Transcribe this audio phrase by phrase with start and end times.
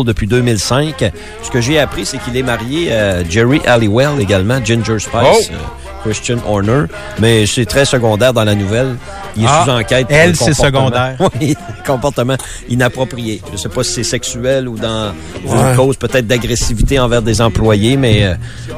[0.00, 1.12] depuis 2005.
[1.42, 5.52] Ce que j'ai appris, c'est qu'il est marié à Jerry Halliwell également, Ginger Spice, Oh!
[5.52, 5.56] euh,
[6.02, 6.84] Christian Horner.
[7.18, 8.96] Mais c'est très secondaire dans la nouvelle.
[9.36, 10.06] Il est Ah, sous enquête.
[10.08, 11.16] pour elle, le c'est secondaire.
[11.40, 11.54] Oui,
[11.86, 12.36] comportement
[12.70, 13.42] inapproprié.
[13.52, 15.12] Je sais pas si c'est sexuel ou dans
[15.44, 15.70] Ouais.
[15.72, 18.34] une cause peut-être d'agressivité envers des employés, mais euh,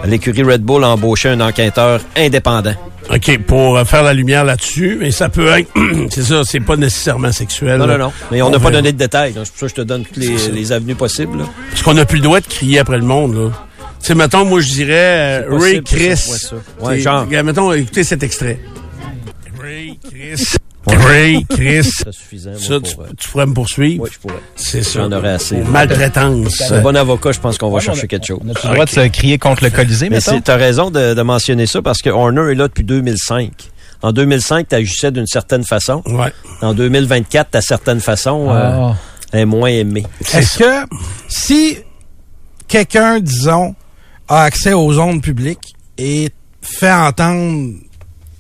[0.07, 2.75] l'écurie Red Bull a embauché un enquêteur indépendant.
[3.11, 5.69] OK, pour euh, faire la lumière là-dessus, mais ça peut être,
[6.11, 7.79] c'est ça, c'est pas nécessairement sexuel.
[7.79, 8.13] Non, non, non.
[8.31, 9.33] Mais on n'a pas donné de détails.
[9.35, 11.39] C'est pour ça que je te donne toutes les, les avenues possibles.
[11.39, 11.45] là.
[11.71, 13.51] Parce qu'on n'a plus le droit de crier après le monde, là.
[14.01, 16.17] Tu sais, mettons, moi, je dirais euh, Ray Chris.
[16.17, 16.57] ça.
[16.81, 17.27] Ouais, genre.
[17.27, 18.59] Mettons, écoutez cet extrait.
[19.61, 20.57] Ray Chris.
[20.87, 21.85] Ray Chris.
[21.85, 22.51] C'est suffisant.
[22.51, 24.03] moi, Ça, pour, tu, euh, tu pourrais me poursuivre?
[24.05, 24.35] Oui, je pourrais.
[24.57, 25.01] C'est ça.
[25.01, 25.57] J'en aurais assez.
[25.59, 26.61] Maltraitance.
[26.71, 28.39] Un bon avocat, je pense qu'on va Ouais, chercher on a- quelque chose.
[28.45, 31.15] On a-tu le droit de se crier contre le Colisée, Mais tu as raison de,
[31.15, 33.51] de mentionner ça parce que Horner est là depuis 2005.
[34.03, 36.03] En 2005, tu agissais d'une certaine façon.
[36.07, 36.33] Ouais.
[36.61, 38.97] En 2024, ta certaine façon euh, Ah.
[39.33, 40.05] est moins aimée.
[40.35, 40.87] Est-ce que
[41.29, 41.79] si
[42.69, 43.75] quelqu'un, disons,
[44.29, 46.29] a accès aux ondes publiques et
[46.61, 47.71] fait entendre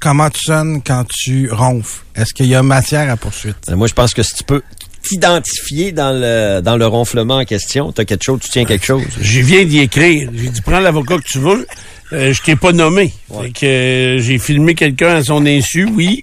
[0.05, 3.56] comment tu sonnes quand tu ronfles, est-ce qu'il y a matière à poursuite?
[3.70, 4.61] Euh, Moi, je pense que si tu peux
[5.02, 8.84] t'identifier dans le, dans le ronflement en question, tu as quelque chose, tu tiens quelque
[8.84, 9.02] chose.
[9.19, 10.28] Je viens d'y écrire.
[10.34, 11.66] J'ai dit, prends l'avocat que tu veux.
[12.12, 13.14] Euh, je t'ai pas nommé.
[13.41, 16.22] Fait que, euh, j'ai filmé quelqu'un à son insu, oui,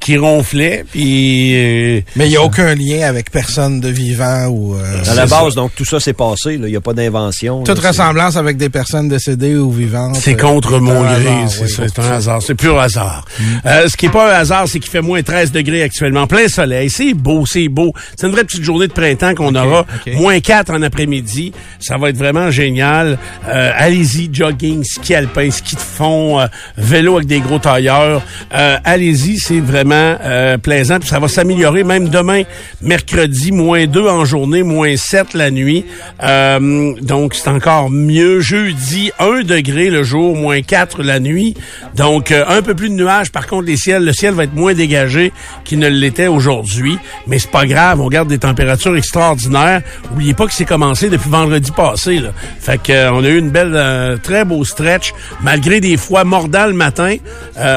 [0.00, 1.52] qui ronflait, puis...
[1.56, 4.74] euh, Mais il n'y a aucun lien avec personne de vivant ou...
[4.76, 5.42] euh, Dans la ça.
[5.42, 6.56] base, donc tout ça s'est passé.
[6.56, 6.66] là.
[6.68, 7.62] Il n'y a pas d'invention.
[7.64, 10.16] toute là, ressemblance avec des personnes décédées ou vivantes.
[10.16, 11.68] C'est euh, contre mon gré, c'est oui.
[11.70, 12.42] ça, c'est un hasard.
[12.42, 13.24] C'est pur hasard.
[13.66, 16.26] Euh, ce qui est pas un hasard, c'est qu'il fait moins 13 degrés actuellement.
[16.26, 17.92] Plein soleil, c'est beau, c'est beau.
[18.16, 19.84] C'est une vraie petite journée de printemps qu'on aura.
[20.14, 21.52] Moins 4 en après-midi.
[21.80, 23.18] Ça va être vraiment génial.
[23.48, 28.22] Euh, Allez-y, jogging, ski alpin, ski de fond, euh, vélo avec des gros tailleurs.
[28.54, 30.98] Euh, Allez-y, c'est vraiment euh, plaisant.
[30.98, 32.42] Puis ça va s'améliorer même demain,
[32.82, 35.84] mercredi, moins 2 en journée, moins 7 la nuit.
[36.22, 38.40] Euh, donc, c'est encore mieux.
[38.40, 41.54] Jeudi, 1 degré le jour, moins 4 la nuit.
[41.96, 43.30] Donc, euh, un peu plus de nuages.
[43.30, 45.32] Par contre, les ciels, le ciel va être moins dégagé
[45.64, 46.98] qu'il ne l'était aujourd'hui.
[47.26, 48.00] Mais c'est pas grave.
[48.00, 49.82] On garde des températures extraordinaires.
[50.12, 52.18] Oubliez pas que c'est commencé depuis vendredi passé.
[52.18, 52.30] Là.
[52.60, 55.12] Fait que euh, on a eu une belle, euh, très beau stretch.
[55.42, 57.16] Malgré des fois mordants le matin,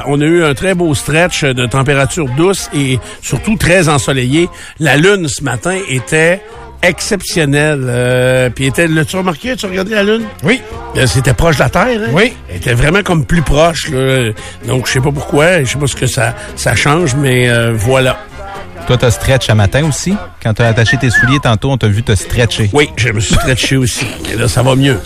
[0.07, 2.00] on a eu un très beau stretch de température
[2.37, 4.49] douce et surtout très ensoleillé.
[4.79, 6.41] La lune ce matin était
[6.83, 7.85] exceptionnelle.
[7.87, 9.55] Euh, puis était, l'as-tu remarqué?
[9.55, 10.23] Tu regardé la lune?
[10.43, 10.61] Oui.
[10.97, 12.11] Euh, C'était proche de la Terre, hein?
[12.13, 12.33] Oui.
[12.49, 13.89] Elle était vraiment comme plus proche.
[13.89, 14.31] Là.
[14.67, 17.71] Donc, je sais pas pourquoi, je sais pas ce que ça, ça change, mais euh,
[17.73, 18.17] voilà.
[18.87, 20.15] Toi, t'as stretch à matin aussi?
[20.41, 22.69] Quand t'as attaché tes souliers tantôt, on t'a vu te stretcher.
[22.73, 24.07] Oui, je me suis stretché aussi.
[24.33, 24.97] Et là, ça va mieux.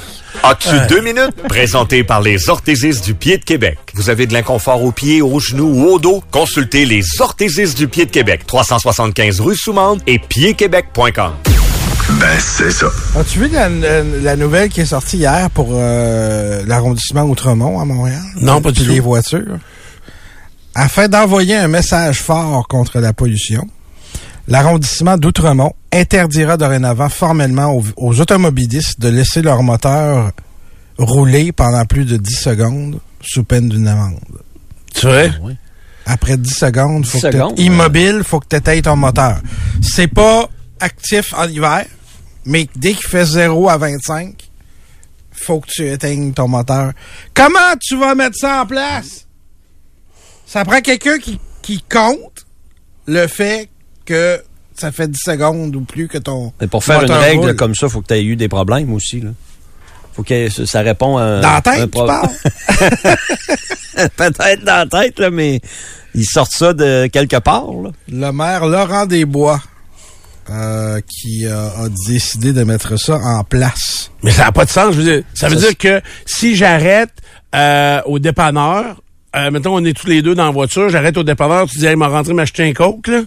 [0.49, 1.35] As-tu deux minutes?
[1.47, 3.77] Présenté par les orthésistes du pied de Québec.
[3.95, 6.23] Vous avez de l'inconfort aux pieds, aux genoux ou au dos?
[6.31, 8.41] Consultez les orthésistes du pied de Québec.
[8.45, 11.33] 375 rue Soumande et piedquebec.com.
[12.19, 12.85] Ben, c'est ça.
[13.19, 17.85] As-tu vu la, la- la nouvelle qui est sortie hier pour euh, l'arrondissement Outremont à
[17.85, 18.21] Montréal?
[18.35, 18.93] Non, pas du Puis tout.
[18.93, 19.57] les voitures.
[20.75, 23.65] Afin d'envoyer un message fort contre la pollution,
[24.47, 30.31] l'arrondissement d'Outremont interdira dorénavant formellement aux, aux automobilistes de laisser leur moteur
[30.97, 34.19] rouler pendant plus de 10 secondes sous peine d'une amende.
[34.93, 35.27] Tu vois?
[36.05, 39.41] Après 10 secondes, faut 10 que secondes, immobile, faut que tu éteignes ton moteur.
[39.81, 40.47] C'est pas
[40.79, 41.85] actif en hiver,
[42.45, 44.35] mais dès qu'il fait 0 à 25,
[45.31, 46.93] faut que tu éteignes ton moteur.
[47.33, 49.25] Comment tu vas mettre ça en place?
[50.45, 52.45] Ça prend quelqu'un qui, qui compte
[53.07, 53.69] le fait
[54.05, 54.41] que
[54.75, 57.55] ça fait 10 secondes ou plus que ton Mais pour faire une règle roule.
[57.55, 59.21] comme ça, faut que tu aies eu des problèmes aussi.
[59.21, 59.29] Là.
[60.13, 62.29] Faut que ça ça répond à un, Dans la un tête, tu pro- parles?
[64.17, 65.61] Peut-être dans la tête, là, mais
[66.13, 67.67] ils sortent ça de quelque part.
[67.83, 67.91] Là.
[68.09, 69.61] le maire Laurent Desbois
[70.49, 74.11] euh, qui euh, a décidé de mettre ça en place.
[74.23, 74.93] Mais ça n'a pas de sens.
[74.93, 77.11] Je veux dire, ça veut Ça, dire que si j'arrête
[77.55, 79.01] euh, au dépanneur,
[79.35, 81.85] euh, mettons, on est tous les deux dans la voiture, j'arrête au dépanneur, tu dis,
[81.85, 83.21] hey, m'a rentré m'acheter un coke, là.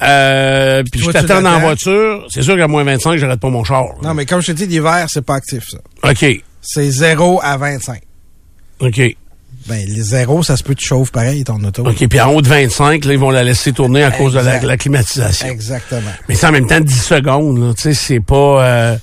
[0.00, 2.26] Euh, puis je t'attends dans la voiture.
[2.30, 3.84] C'est sûr qu'à moins 25, j'arrête pas mon char.
[3.84, 3.94] là.
[4.08, 5.78] Non, mais comme je te dis, l'hiver, c'est pas actif, ça.
[6.08, 6.42] OK.
[6.60, 8.00] C'est 0 à 25.
[8.80, 9.16] OK.
[9.68, 11.86] Ben, les zéros, ça se peut que tu chauffes pareil, ton auto.
[11.86, 12.08] OK.
[12.08, 14.76] Puis en haut de 25, là, ils vont la laisser tourner à cause de la,
[14.76, 15.48] climatisation.
[15.48, 16.10] Exactement.
[16.28, 17.74] Mais c'est en même temps 10 secondes.
[17.76, 18.64] Tu sais, c'est pas...
[18.64, 18.96] euh,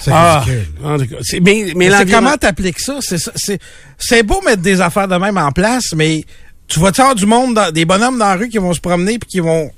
[0.00, 1.18] C'est ah, ridicule.
[1.22, 2.98] c'est- mais mais Mais c'est comment t'appliques ça?
[3.00, 3.58] C'est ça- C'est
[3.98, 6.24] c'est beau mettre des affaires de même en place, mais
[6.68, 9.18] tu vas avoir du monde, dans- des bonhommes dans la rue qui vont se promener
[9.18, 9.70] puis qui vont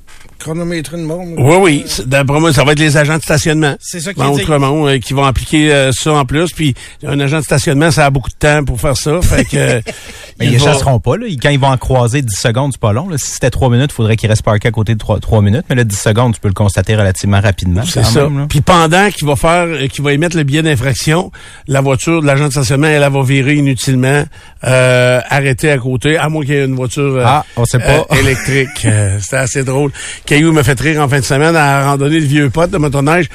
[0.43, 1.35] chronométrer monde.
[1.39, 1.85] Oui, oui.
[2.07, 3.75] D'après moi, ça va être les agents de stationnement.
[3.81, 4.21] C'est ça qui.
[4.21, 6.53] Outremont, euh, qui vont appliquer euh, ça en plus.
[6.53, 6.75] Puis
[7.07, 9.21] un agent de stationnement, ça a beaucoup de temps pour faire ça.
[9.23, 9.83] Fait que
[10.41, 11.17] Mais il ils va- chasseront pas.
[11.17, 11.27] Là.
[11.41, 13.09] Quand ils vont en croiser 10 secondes, c'est pas long.
[13.09, 13.17] Là.
[13.19, 15.65] Si c'était 3 minutes, il faudrait qu'ils restent parqués à côté de 3, 3 minutes.
[15.69, 17.83] Mais là, 10 secondes, tu peux le constater relativement rapidement.
[17.87, 18.29] C'est ça.
[18.29, 18.49] même.
[18.49, 21.31] Puis pendant qu'il va faire, euh, qu'il va émettre le billet d'infraction,
[21.69, 24.25] la voiture de l'agent de stationnement, elle, elle va virer inutilement,
[24.65, 27.79] euh, arrêter à côté, à moins qu'il y ait une voiture euh, Ah, on sait
[27.79, 28.07] pas.
[28.11, 28.87] euh, électrique.
[29.21, 29.91] C'était assez drôle.
[30.33, 32.79] Caillou me fait rire en fin de semaine à la randonnée de vieux potes de
[32.79, 33.29] motoneige.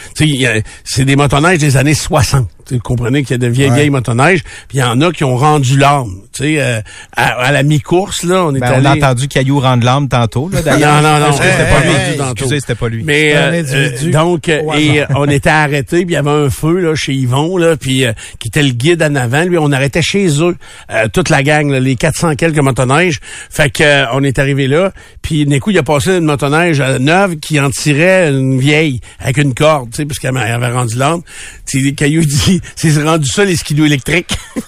[0.83, 2.49] C'est des motoneiges des années 60.
[2.71, 3.75] Vous comprenez qu'il y a de vieilles, Ouais.
[3.75, 4.43] vieilles motoneiges.
[4.67, 6.13] Puis il y en a qui ont rendu l'arme.
[6.33, 6.81] Tu sais, euh,
[7.15, 10.49] à, à la mi-course, là, on est Ben, on a entendu Caillou rendre l'âme tantôt.
[10.51, 11.01] Là, d'ailleurs.
[11.01, 11.95] Non, non, non, c'était c'était pas hey, lui.
[11.95, 12.31] hey, hey.
[12.31, 13.03] Excusez, c'était pas lui.
[13.03, 16.29] Mais euh, individu euh, donc euh, et euh, on était arrêtés, puis il y avait
[16.29, 19.57] un feu là chez Yvon là, puis euh, qui était le guide en avant, lui
[19.57, 20.55] on arrêtait chez eux
[20.91, 23.19] euh, toute la gang, là, les 400 quelques motoneiges.
[23.49, 24.91] Fait que euh, on est arrivé là,
[25.21, 29.37] puis d'un coup il a passé une motoneige neuve qui en tirait une vieille avec
[29.37, 31.21] une corde, tu sais parce qu'elle m'a- elle avait rendu l'âme.
[31.69, 34.37] Tu sais Caillou dit c'est rendu ça les skidoo électriques.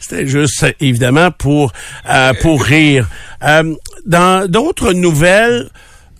[0.00, 1.72] C'était juste, évidemment, pour,
[2.08, 3.08] euh, pour rire.
[3.42, 3.74] Euh,
[4.06, 5.70] dans d'autres nouvelles,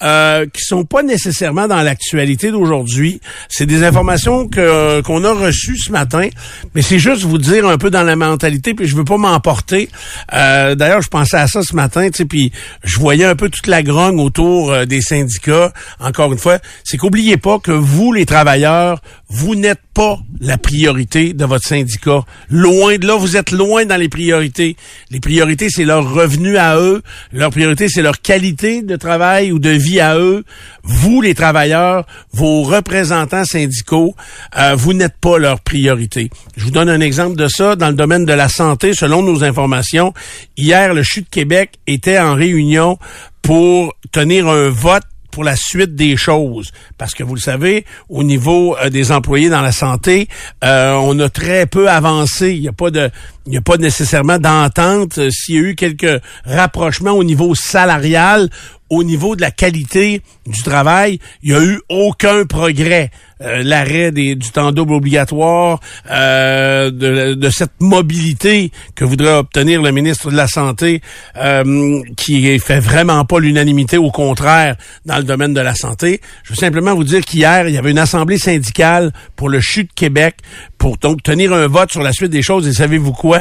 [0.03, 3.21] euh, qui sont pas nécessairement dans l'actualité d'aujourd'hui.
[3.49, 6.29] C'est des informations que qu'on a reçues ce matin,
[6.75, 9.89] mais c'est juste vous dire un peu dans la mentalité, puis je veux pas m'emporter.
[10.33, 12.53] Euh, D'ailleurs, je pensais à ça ce matin, tu sais, puis
[12.83, 15.73] je voyais un peu toute la grogne autour euh, des syndicats.
[16.01, 21.33] Encore une fois, c'est qu'oubliez pas que vous, les travailleurs, vous n'êtes pas la priorité
[21.33, 22.21] de votre syndicat.
[22.51, 24.77] Loin de là, vous êtes loin dans les priorités.
[25.11, 27.03] Les priorités, c'est leur revenu à eux.
[27.33, 30.45] Leur priorité, c'est leur qualité de travail ou de vie à eux.
[30.83, 34.15] Vous, les travailleurs, vos représentants syndicaux,
[34.59, 36.31] euh, vous n'êtes pas leur priorité.
[36.57, 38.95] Je vous donne un exemple de ça dans le domaine de la santé.
[38.95, 40.13] Selon nos informations,
[40.57, 42.99] hier, le CHU de Québec était en réunion
[43.43, 45.03] pour tenir un vote
[45.33, 46.71] pour la suite des choses.
[46.99, 50.29] Parce que vous le savez, au niveau euh, des employés dans la santé,
[50.63, 52.53] euh, on a très peu avancé.
[52.53, 53.11] Il n'y a pas de,
[53.47, 55.19] il n'y a pas nécessairement d'entente.
[55.19, 58.49] Euh, S'il y a eu quelques rapprochements au niveau salarial,
[58.91, 63.11] au niveau de la qualité du travail, il n'y a eu aucun progrès.
[63.41, 65.81] Euh, L'arrêt du temps double obligatoire,
[66.11, 71.01] euh, de, de cette mobilité que voudrait obtenir le ministre de la Santé,
[71.39, 76.21] euh, qui fait vraiment pas l'unanimité, au contraire, dans le domaine de la santé.
[76.45, 79.11] Je veux simplement vous dire qu'hier, il y avait une assemblée syndicale
[79.43, 80.37] pour le CHU de Québec
[80.79, 82.69] pour donc tenir un vote sur la suite des choses.
[82.69, 83.41] Et savez-vous quoi?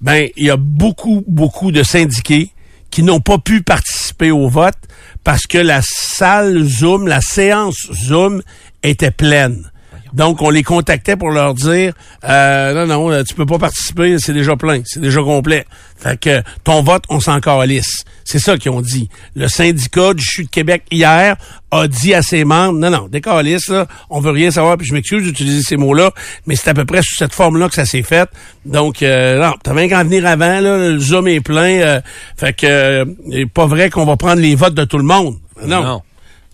[0.00, 2.50] Ben, il y a beaucoup, beaucoup de syndiqués
[2.90, 4.74] qui n'ont pas pu participer au vote
[5.22, 8.42] parce que la salle Zoom, la séance Zoom
[8.82, 9.70] était pleine.
[10.12, 11.92] Donc, on les contactait pour leur dire
[12.24, 15.64] euh, non, non, euh, tu peux pas participer, c'est déjà plein, c'est déjà complet.
[15.98, 18.04] Fait que ton vote, on s'en calisse.
[18.24, 19.08] C'est ça qu'ils ont dit.
[19.34, 21.36] Le syndicat du CHU de Québec hier
[21.70, 24.94] a dit à ses membres non, non, décalisse, là, on veut rien savoir, puis je
[24.94, 26.10] m'excuse d'utiliser ces mots-là,
[26.46, 28.28] mais c'est à peu près sous cette forme-là que ça s'est fait.
[28.64, 31.80] Donc, euh, non, t'avais qu'à en venir avant, là, le Zoom est plein.
[31.80, 32.00] euh,
[32.36, 35.36] fait que euh, c'est pas vrai qu'on va prendre les votes de tout le monde.
[35.64, 36.02] Non, Non.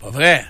[0.01, 0.43] pas vrai.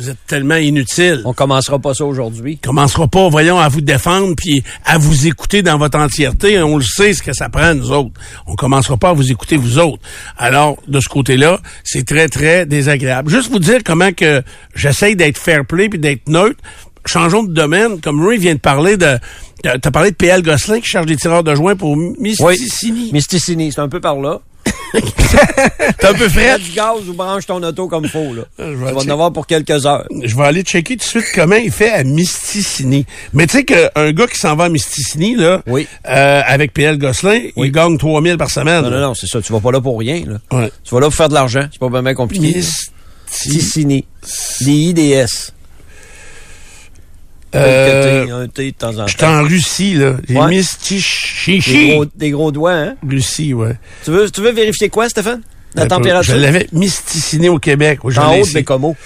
[0.00, 2.56] Vous êtes tellement inutile On commencera pas ça aujourd'hui.
[2.56, 6.58] commencera pas, voyons, à vous défendre puis à vous écouter dans votre entièreté.
[6.62, 8.18] On le sait ce que ça prend, nous autres.
[8.46, 10.00] On commencera pas à vous écouter, vous autres.
[10.38, 13.30] Alors, de ce côté-là, c'est très, très désagréable.
[13.30, 14.42] Juste vous dire comment que
[14.74, 16.58] j'essaye d'être fair play puis d'être neutre.
[17.04, 18.00] Changeons de domaine.
[18.00, 19.18] Comme Ray vient de parler de...
[19.62, 23.12] T'as parlé de PL Gosselin qui charge des tireurs de joints pour Mysticini.
[23.12, 24.40] Mysticini, c'est un peu par là.
[25.98, 26.58] T'es un peu frais.
[26.58, 28.42] du gaz ou branche ton auto comme faut, là.
[28.58, 30.04] Je Tu vas en avoir pour quelques heures.
[30.22, 33.06] Je vais aller checker tout de suite comment il fait à Mysticini.
[33.32, 35.86] Mais tu sais qu'un gars qui s'en va à Mysticini, là, Oui.
[36.08, 37.68] euh, avec PL Gosselin, Oui.
[37.68, 38.82] il gagne 3000 par semaine.
[38.82, 39.40] Non, non, non, c'est ça.
[39.40, 40.58] Tu vas pas là pour rien, là.
[40.58, 40.72] Ouais.
[40.84, 41.66] Tu vas là pour faire de l'argent.
[41.70, 42.52] C'est pas bien compliqué.
[42.52, 42.66] là.
[43.46, 44.04] Mysticini.
[44.60, 45.52] D-I-D-S.
[45.52, 45.59] Euh, Un
[47.52, 49.40] De temps en J'étais temps.
[49.40, 50.14] en Russie, là.
[50.28, 50.62] J'ai Ouais.
[51.46, 52.94] Des gros, des gros doigts, hein?
[53.08, 53.76] Russie, ouais.
[54.04, 55.42] Tu veux, tu veux vérifier quoi, Stéphane?
[55.74, 55.88] La peu.
[55.88, 56.34] température?
[56.34, 58.00] Je l'avais mysticiné au Québec.
[58.06, 58.52] Je en haut de.
[58.52, 58.96] Bécomo.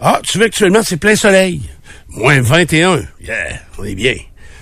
[0.00, 1.62] Ah, tu veux actuellement, c'est plein soleil.
[2.08, 3.00] Moins 21.
[3.24, 4.14] Yeah, on est bien.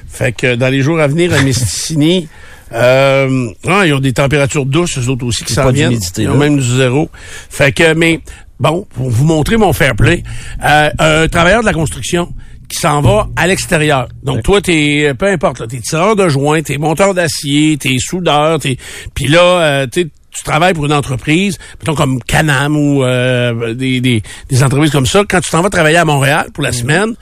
[0.08, 2.28] Fait que dans les jours à venir à Mysticini,
[2.72, 5.98] euh, ah, ils ont des températures douces, eux autres aussi, qui s'en viennent.
[6.18, 7.08] Ils ont même du zéro.
[7.48, 8.20] Fait que, mais,
[8.58, 10.22] bon, pour vous montrer mon fair play,
[10.64, 12.32] euh, un travailleur de la construction
[12.70, 14.08] qui s'en va à l'extérieur.
[14.22, 18.78] Donc toi, t'es, peu importe, t'es tireur de joint, t'es monteur d'acier, t'es soudeur, t'es,
[19.14, 24.00] puis là, euh, t'es- tu travailles pour une entreprise, mettons comme Canam ou euh, des,
[24.00, 25.24] des, des entreprises comme ça.
[25.28, 27.14] Quand tu t'en vas travailler à Montréal pour la semaine,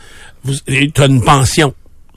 [0.66, 1.74] tu as une pension.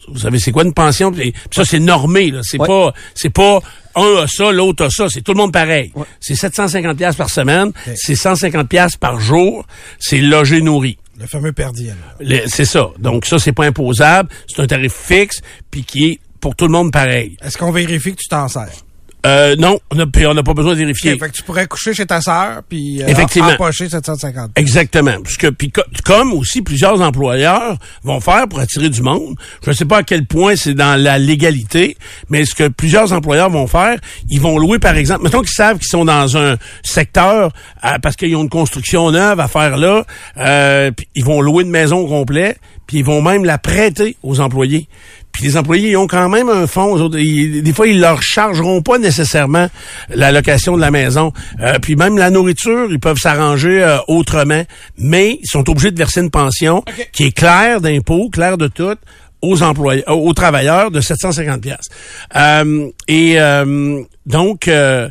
[0.09, 1.11] Vous savez, c'est quoi une pension?
[1.11, 2.41] Puis ça, c'est normé, là.
[2.43, 2.67] C'est Ouais.
[2.67, 3.59] pas, c'est pas
[3.95, 5.07] un a ça, l'autre a ça.
[5.09, 5.93] C'est tout le monde pareil.
[6.19, 7.71] C'est 750 pièces par semaine.
[7.95, 9.65] C'est 150 pièces par jour.
[9.99, 10.97] C'est logé nourri.
[11.21, 11.95] Le fameux perdien.
[12.19, 12.89] Le- C'est ça.
[12.99, 14.29] Donc ça, c'est pas imposable.
[14.47, 17.37] C'est un tarif fixe, puis qui est pour tout le monde pareil.
[17.43, 18.69] Est-ce qu'on vérifie que tu t'en sers?
[19.25, 21.17] Euh, non, on n'a on n'a pas besoin de vérifier.
[21.19, 23.49] Fait que tu pourrais coucher chez ta sœur puis euh, Effectivement.
[23.51, 24.51] empocher 750.
[24.55, 25.21] Exactement.
[25.23, 29.69] Parce que, puis co- comme aussi plusieurs employeurs vont faire pour attirer du monde, je
[29.69, 31.97] ne sais pas à quel point c'est dans la légalité,
[32.29, 33.97] mais ce que plusieurs employeurs vont faire,
[34.29, 37.51] ils vont louer, par exemple, mettons qu'ils savent qu'ils sont dans un secteur
[37.85, 40.03] euh, parce qu'ils ont une construction neuve à faire là,
[40.37, 42.57] euh, puis ils vont louer une maison au complet,
[42.91, 44.89] puis ils vont même la prêter aux employés.
[45.31, 46.91] Puis les employés, ils ont quand même un fonds.
[46.99, 49.69] autres, ils- des fois, ils leur chargeront pas nécessairement
[50.09, 51.31] la location de la maison.
[51.61, 54.63] Euh, puis même la nourriture, ils peuvent s'arranger euh, autrement.
[54.97, 56.83] Mais ils sont obligés de verser une pension
[57.13, 58.97] qui est claire d'impôts, claire de tout
[59.41, 61.87] aux employés, aux aux travailleurs de 750 pièces.
[63.07, 65.09] et euh, donc, euh,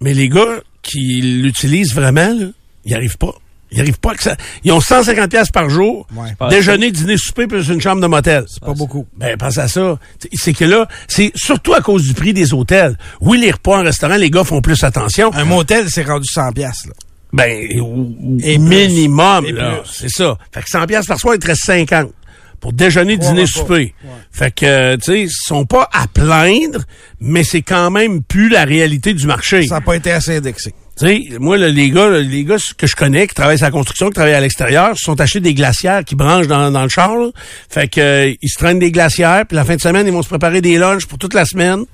[0.00, 2.46] mais les gars qui l'utilisent vraiment, là,
[2.86, 3.34] ils n'y arrivent pas.
[3.72, 4.36] Ils arrivent pas que ça.
[4.64, 6.06] Ils ont 150 pièces par jour.
[6.16, 6.30] Ouais.
[6.50, 8.44] Déjeuner, dîner, souper, plus une chambre de motel.
[8.48, 9.06] C'est pas beaucoup.
[9.16, 9.98] Ben, pense à ça.
[10.32, 12.96] C'est que là, c'est surtout à cause du prix des hôtels.
[13.20, 15.30] Oui, les repas en restaurant, les gars font plus attention.
[15.34, 16.92] Un motel, c'est rendu 100 pièces là.
[17.32, 19.44] Ben, ou- ou- Et minimum.
[19.46, 19.82] Et là.
[19.88, 20.36] C'est ça.
[20.52, 22.10] Fait que 100 pièces par soir, il te reste 50.
[22.58, 23.94] Pour déjeuner, dîner, souper.
[24.32, 26.82] Fait que, euh, tu sais, ils sont pas à plaindre,
[27.20, 29.66] mais c'est quand même plus la réalité du marché.
[29.66, 30.74] Ça n'a pas été assez indexé.
[31.00, 33.70] Tu sais, moi, là, les gars, les gars que je connais, qui travaillent sur la
[33.70, 36.90] construction, qui travaillent à l'extérieur, se sont achetés des glacières qui branchent dans, dans le
[36.90, 37.16] char.
[37.16, 37.30] là.
[37.70, 40.22] Fait que euh, ils se traînent des glacières, puis la fin de semaine, ils vont
[40.22, 41.84] se préparer des lunchs pour toute la semaine.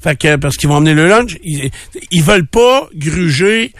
[0.00, 1.70] Fait que parce qu'ils vont emmener le lunch, ils,
[2.10, 3.72] ils veulent pas gruger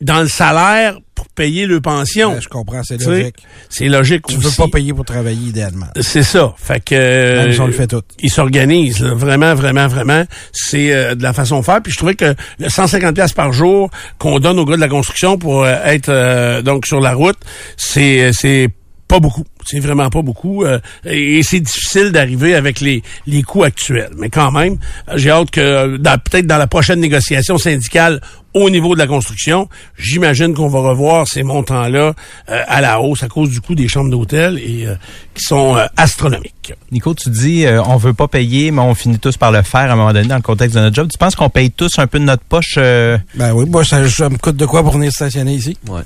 [0.00, 2.32] dans le salaire pour payer le pension.
[2.32, 3.36] Ouais, je comprends, c'est Tu logique.
[3.68, 4.56] C'est logique Tu veux aussi.
[4.56, 5.88] pas payer pour travailler idéalement.
[6.00, 6.54] C'est ça.
[6.56, 8.00] Fait que euh, Même si on le fait tout.
[8.20, 10.24] Ils s'organisent vraiment, vraiment, vraiment.
[10.52, 11.82] C'est euh, de la façon de faire.
[11.82, 14.88] Puis je trouvais que le 150 pièces par jour qu'on donne aux gars de la
[14.88, 17.36] construction pour euh, être euh, donc sur la route,
[17.76, 18.70] c'est c'est
[19.10, 19.44] pas beaucoup.
[19.66, 20.64] C'est vraiment pas beaucoup.
[20.64, 24.10] euh, et c'est difficile d'arriver avec les, les coûts actuels.
[24.16, 28.20] Mais quand même, euh, j'ai hâte que euh, dans- peut-être dans la prochaine négociation syndicale
[28.54, 32.14] au niveau de la construction, j'imagine qu'on va revoir ces montants-là
[32.48, 34.94] euh, à la hausse à cause du coût des chambres d'hôtel et euh,
[35.34, 36.72] qui sont euh, astronomiques.
[36.92, 39.90] Nico, tu dis euh, on veut pas payer, mais on finit tous par le faire
[39.90, 41.08] à un moment donné dans le contexte de notre job.
[41.10, 42.74] Tu penses qu'on paye tous un peu de notre poche?
[42.78, 45.76] euh, Ben oui, moi, ça, ça me coûte de quoi pour venir stationner ici?
[45.88, 46.02] Ouais.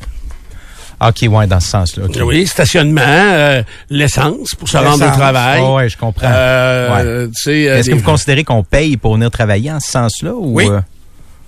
[1.08, 2.04] OK, ouais, dans ce sens-là.
[2.24, 5.60] Oui, stationnement, euh, l'essence pour se rendre au travail.
[5.62, 6.28] Oh, ouais, je comprends.
[6.30, 10.32] Euh, tu euh, Est-ce que vous considérez qu'on paye pour venir travailler en ce sens-là?
[10.34, 10.68] Ou, Oui.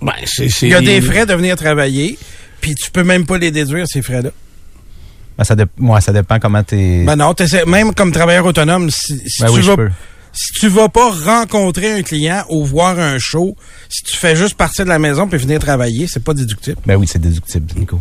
[0.03, 2.19] Ben, c'est, c'est- Il y a des frais de venir travailler,
[2.61, 4.29] puis tu peux même pas les déduire, ces frais-là.
[5.39, 7.03] ben, ça, ouais, ça dépend comment t'es...
[7.05, 7.35] Ben non,
[7.67, 9.91] même comme travailleur autonome, si, si Ben tu oui, vas, peux.
[10.35, 13.57] si tu vas pas rencontrer un client ou voir un show,
[13.89, 16.77] si tu fais juste partir de la maison puis venir travailler, c'est pas déductible.
[16.85, 17.99] Ben oui, c'est déductible, Nico.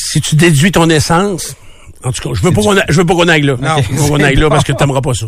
[0.00, 1.54] Si tu déduis ton essence,
[2.02, 3.56] en tout cas, je veux pas qu'on a- je veux pas qu'on aille là.
[3.60, 3.76] Non.
[3.90, 5.26] Je veux qu'on aille là parce que t'aimeras pas ça.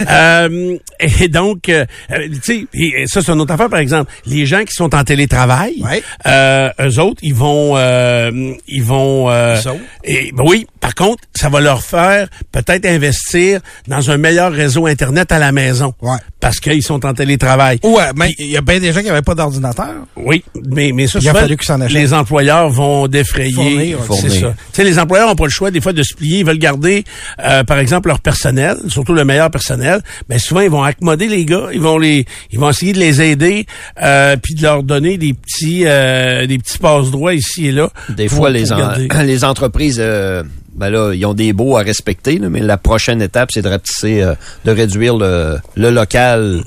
[0.10, 4.10] euh, et donc, euh, euh, tu sais, ça c'est une autre affaire par exemple.
[4.26, 6.02] Les gens qui sont en télétravail, Ouais.
[6.26, 9.30] euh, eux autres, ils vont, euh, ils vont.
[9.30, 9.56] euh,
[10.04, 10.66] et ben oui.
[10.80, 15.52] Par contre, ça va leur faire peut-être investir dans un meilleur réseau internet à la
[15.52, 16.16] maison, Ouais.
[16.40, 17.78] parce qu'ils sont en télétravail.
[17.82, 19.92] Ouais, mais il y a bien des gens qui n'avaient pas d'ordinateur.
[20.16, 21.92] Oui, mais, mais ça, Il a fallu qu'ils s'en achètent.
[21.96, 23.52] les employeurs vont défrayer.
[23.52, 24.48] Fournir, c'est ça.
[24.48, 26.40] Tu sais, les employeurs n'ont pas le choix des fois de se plier.
[26.40, 27.04] Ils veulent garder,
[27.44, 30.00] euh, par exemple, leur personnel, surtout le meilleur personnel.
[30.28, 31.68] Mais souvent, ils vont accommoder les gars.
[31.72, 33.66] Ils vont les, ils vont essayer de les aider,
[34.02, 37.90] euh, puis de leur donner des petits, euh, des petits passe-droits ici et là.
[38.08, 38.76] Des fois, les, en-
[39.44, 40.02] entreprises,
[40.74, 43.68] ben là, ils ont des baux à respecter, là, mais la prochaine étape, c'est de
[43.68, 46.62] rapetisser, euh, de réduire le, le local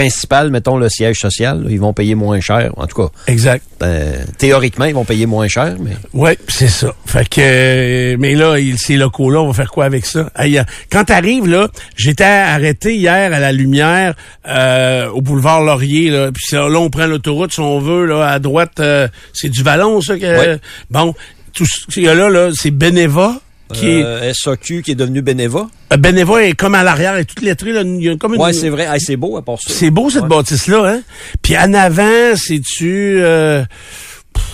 [0.00, 1.62] principal, mettons le siège social.
[1.64, 1.70] là.
[1.70, 2.70] ils vont payer moins cher.
[2.76, 3.64] En tout cas, Exact.
[3.80, 6.94] ben, théoriquement, ils vont payer moins cher, mais Ouais, c'est ça.
[7.06, 10.30] Fait que, euh, mais là, il- ces locaux-là, on va faire quoi avec ça?
[10.38, 10.62] Hey, euh,
[10.92, 14.14] quand t'arrives là, j'étais arrêté hier à la lumière
[14.46, 16.10] euh, au boulevard Laurier.
[16.10, 18.80] Là, puis là, on prend l'autoroute si on veut là à droite.
[18.80, 20.18] euh, c'est du Vallon, ça.
[20.18, 20.58] Que.
[20.90, 21.14] Bon,
[21.54, 23.40] tout ce là là, c'est Beneva.
[23.72, 25.66] Qui est, euh, SAQ qui est devenu Beneva.
[25.92, 27.82] euh, Beneva est comme à l'arrière, est toute lettrée là.
[27.84, 28.86] Il y a comme une, Ouais, c'est vrai.
[28.88, 29.72] Hey, c'est beau à part ça.
[29.74, 30.28] c'est beau cette Ouais.
[30.28, 31.00] bâtisse-là, hein?
[31.42, 33.16] Puis en avant, c'est-tu...
[33.20, 33.64] Euh,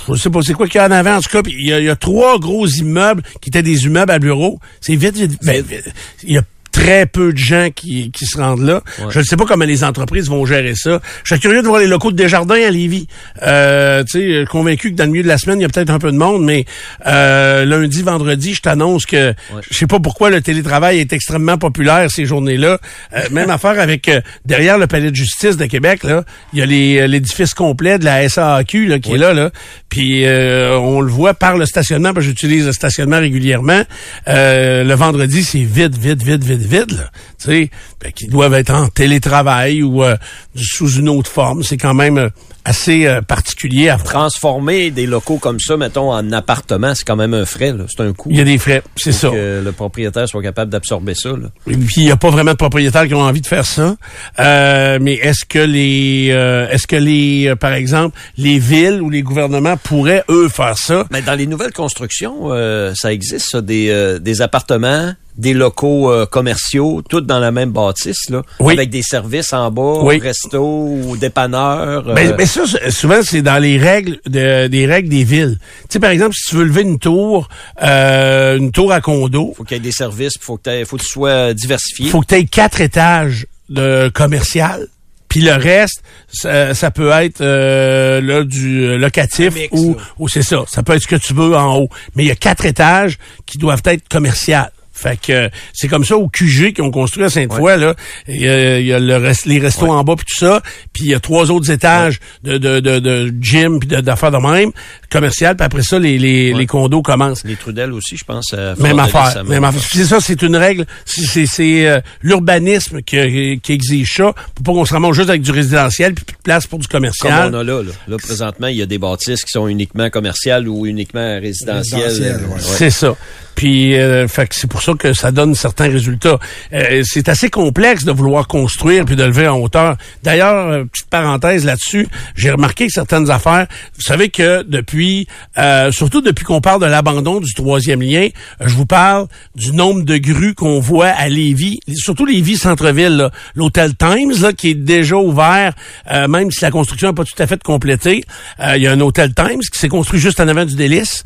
[0.09, 1.17] je sais pas c'est quoi qu'il y a en avant.
[1.17, 3.63] En tout cas, puis il y, a- il y a trois gros immeubles qui étaient
[3.63, 4.59] des immeubles à bureaux.
[4.81, 5.93] C'est vite, vite, ben, vite.
[6.25, 6.43] Il y a
[6.83, 8.83] très peu de gens qui, qui se rendent là.
[9.11, 11.01] Je ne sais pas comment les entreprises vont gérer ça.
[11.25, 13.07] Je suis curieux de voir les locaux de Desjardins à Lévis.
[13.43, 15.91] Euh, tu sais, convaincu que dans le milieu de la semaine, il y a peut-être
[15.91, 16.65] un peu de monde, mais
[17.07, 19.33] euh, lundi, vendredi, je t'annonce que
[19.71, 22.79] je sais pas pourquoi le télétravail est extrêmement populaire ces journées-là.
[23.15, 26.63] Euh, même affaire avec euh, derrière le palais de justice de Québec, là, il y
[26.63, 29.51] a les- euh, l'édifice complet de la SAAQ là, qui est là, là.
[29.89, 33.83] Puis euh, on le voit par le stationnement, parce que j'utilise le stationnement régulièrement.
[34.29, 36.72] Euh, le vendredi, c'est vide, vide, vide, vide, vide.
[36.79, 37.11] Là.
[37.39, 40.17] Tu sais, ben, qui doivent être en télétravail ou euh,
[40.55, 41.63] sous une autre forme.
[41.63, 42.29] C'est quand même euh,
[42.65, 43.97] assez euh, particulier à.
[43.97, 47.75] Transformer des locaux comme ça, mettons, en appartement, c'est quand même un frais.
[47.89, 48.29] C'est un coût.
[48.31, 49.31] Il y a des frais, c'est ça.
[49.31, 51.49] que le propriétaire soit capable d'absorber ça, là.
[51.67, 53.97] Et puis il n'y a pas vraiment de propriétaires qui ont envie de faire ça.
[54.39, 59.23] Euh, mais est-ce que les euh, est-ce que les par exemple les villes ou les
[59.23, 61.07] gouvernements pourraient eux faire ça?
[61.11, 62.51] Mais dans les nouvelles constructions,
[62.95, 68.29] ça existe, ça, des, des appartements, des locaux euh, commerciaux, toutes dans la même bâtisse,
[68.29, 68.75] là, Oui.
[68.75, 70.19] avec des services en bas, Oui.
[70.21, 72.09] resto ou dépanneurs.
[72.09, 75.59] euh, Ben, ben ça, souvent, c'est dans les règles de, des règles des villes.
[75.83, 77.49] Tu sais, par exemple, si tu veux lever une tour,
[77.83, 81.03] euh, une tour à condo, faut qu'il y ait des services, faut que, faut que
[81.03, 82.11] tu sois diversifié.
[82.11, 84.87] faut que tu aies quatre étages de commercial.
[85.29, 90.43] Puis le reste, ça, ça peut être euh, là du locatif mix, ou, ou c'est
[90.43, 90.65] ça.
[90.69, 91.89] Ça peut être ce que tu veux en haut.
[92.15, 94.71] Mais il y a quatre étages qui doivent être commerciales.
[95.03, 97.95] Fait que c'est comme ça au QG qu'ils ont construit à Sainte-Foy là.
[98.29, 100.63] Il y a, il y a le rest- les restos en bas puis tout ça.
[100.93, 104.37] Puis il y a trois autres étages de, de, de, de gym puis d'affaires de
[104.39, 104.71] même
[105.11, 105.57] commerciales.
[105.57, 107.45] Puis après ça les, les, les condos commencent.
[107.45, 108.53] Les Trudel aussi, je pense.
[108.79, 109.45] Même affaire.
[109.45, 109.83] Même affaire.
[109.93, 110.87] C'est ça, c'est une règle.
[111.05, 115.29] C'est- C'est c'est, euh, l'urbanisme qui, qui exige ça pour pas qu'on se ramasse juste
[115.29, 117.51] avec du résidentiel puis plus de place pour du Comme commercial.
[117.55, 117.91] on a là, là.
[118.09, 122.03] Là, présentement, il y a des bâtisses qui sont uniquement commerciales ou uniquement résidentielles.
[122.05, 122.59] Résidentielles, ouais.
[122.61, 123.15] C'est ça.
[123.55, 126.39] Puis, euh, fait que c'est pour ça que ça donne certains résultats.
[126.73, 129.97] Euh, c'est assez complexe de vouloir construire puis de lever en hauteur.
[130.23, 135.27] D'ailleurs, euh, petite parenthèse là-dessus, j'ai remarqué que certaines affaires, vous savez que depuis,
[135.59, 138.29] euh, surtout depuis qu'on parle de l'abandon du troisième lien,
[138.61, 143.95] je vous parle du nombre de grues qu'on voit à Lévis, surtout Lévis centre-ville, l'hôtel
[143.97, 145.75] Times là, qui est déjà ouvert,
[146.11, 148.25] euh, même si la construction n'est pas tout à fait complétée.
[148.61, 151.25] Euh, Il y a un hôtel Times qui s'est construit juste en avant du Délice,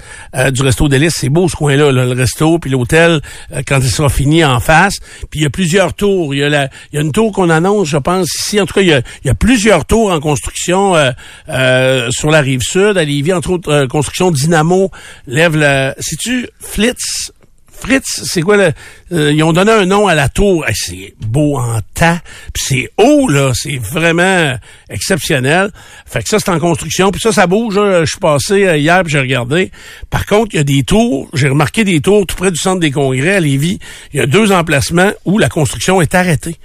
[0.52, 1.14] du resto Délice.
[1.16, 3.20] C'est beau ce coin-là, là, resto, puis l'hôtel
[3.52, 4.99] euh, quand il sera fini en face.
[5.30, 6.35] Puis il y a plusieurs tours.
[6.35, 8.61] Il y a, la, il y a une tour qu'on annonce, je pense, ici.
[8.61, 11.11] En tout cas, il y a, il y a plusieurs tours en construction euh,
[11.49, 14.90] euh, sur la rive sud, à Lévis, entre autres, euh, construction Dynamo,
[15.26, 15.92] lève le...
[15.99, 17.32] C'est-tu Flitz?
[17.78, 18.73] Fritz, c'est quoi le...
[19.12, 20.66] euh, ils ont donné un nom à la tour.
[20.66, 22.21] Hey, c'est beau en tas.
[22.52, 23.52] Puis c'est haut, là.
[23.54, 24.56] C'est vraiment
[24.89, 25.71] exceptionnel.
[26.06, 27.10] Fait que ça, c'est en construction.
[27.10, 27.76] Puis ça, ça bouge.
[27.78, 28.00] là.
[28.04, 29.71] Je suis passé euh, hier puis j'ai regardé.
[30.10, 31.28] Par contre, il y a des tours.
[31.34, 33.78] J'ai remarqué des tours tout près du centre des congrès à Lévis.
[34.12, 36.56] Il y a deux emplacements où la construction est arrêtée.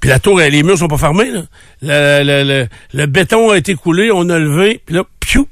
[0.00, 1.30] Puis la tour, les murs sont pas fermés.
[1.30, 1.42] Là.
[1.82, 5.46] Le, le, le, le béton a été coulé, on a levé, puis là, piou,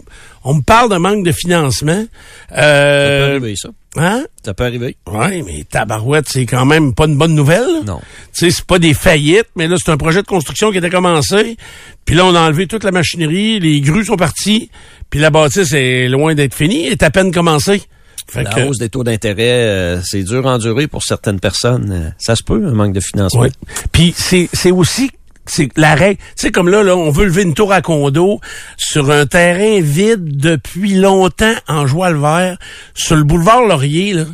[0.45, 2.07] on me parle de manque de financement.
[2.49, 3.69] Ça peut Euh, arriver, ça.
[3.97, 4.25] Hein?
[4.45, 4.97] Ça peut arriver.
[5.07, 7.85] Oui, mais tabarouette, c'est quand même pas une bonne nouvelle.
[7.87, 8.01] Non.
[8.33, 10.91] Tu sais, c'est pas des faillites, mais là, c'est un projet de construction qui était
[10.91, 11.57] commencé.
[12.05, 14.71] Puis là, on a enlevé toute la machinerie, les grues sont parties,
[15.11, 17.83] puis la bâtisse est loin d'être finie, elle est à peine commencée.
[18.27, 21.91] Fait La que, hausse des taux d'intérêt, euh, c'est dur à endurer pour certaines personnes.
[21.93, 23.43] Euh, Ça se peut, un manque de financement.
[23.43, 23.49] Oui.
[23.93, 25.11] Puis c'est aussi
[25.47, 26.19] c'est la règle.
[26.19, 28.41] Tu sais comme là là, on veut lever une tour à condo
[28.77, 32.57] sur un terrain vide depuis longtemps en joie le vert
[32.95, 34.25] sur le boulevard Laurier là,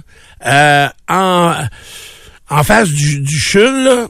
[0.46, 1.55] euh, en
[2.49, 4.07] en face du du chul là.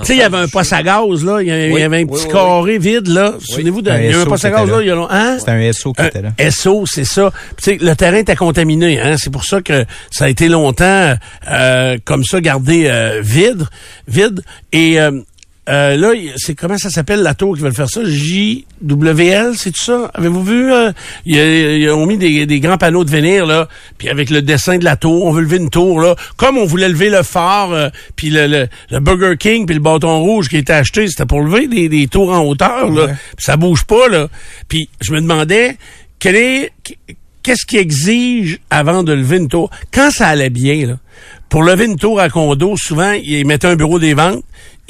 [0.00, 1.42] Tu sais, il y avait un poste à gaz, là.
[1.42, 3.34] Il y avait, Oui, un petit oui, carré vide, là.
[3.46, 4.76] Souvenez-vous, de- Un il y avait un poste à gaz, là.
[4.76, 4.82] là.
[4.82, 5.36] Il y a long- hein?
[5.38, 6.30] C'était un SO qui était là.
[6.50, 7.30] SO, c'est ça.
[7.58, 9.16] Puis, Tu sais, le terrain était contaminé, hein?
[9.18, 11.14] C'est pour ça que ça a été longtemps
[11.50, 13.66] euh, comme ça gardé euh, vide,
[14.08, 14.40] vide.
[14.72, 15.20] Et euh,
[15.68, 18.00] euh, là, c'est comment ça s'appelle la tour qui veulent faire ça?
[18.04, 20.10] JWL, c'est tout ça?
[20.14, 20.90] Avez-vous vu euh,
[21.24, 24.78] ils, ils ont mis des, des grands panneaux de venir là, puis avec le dessin
[24.78, 27.70] de la tour, on veut lever une tour là, comme on voulait lever le phare,
[27.72, 31.26] euh, puis le, le, le Burger King puis le bâton rouge qui était acheté, c'était
[31.26, 33.04] pour lever des, des tours en hauteur là.
[33.04, 33.14] Ouais.
[33.36, 34.28] Puis ça bouge pas là.
[34.66, 35.76] Puis je me demandais
[36.18, 36.72] quel est
[37.44, 39.70] qu'est-ce qui exige avant de lever une tour?
[39.92, 40.98] Quand ça allait bien là.
[41.48, 44.42] Pour lever une tour à condo, souvent ils mettaient un bureau des ventes,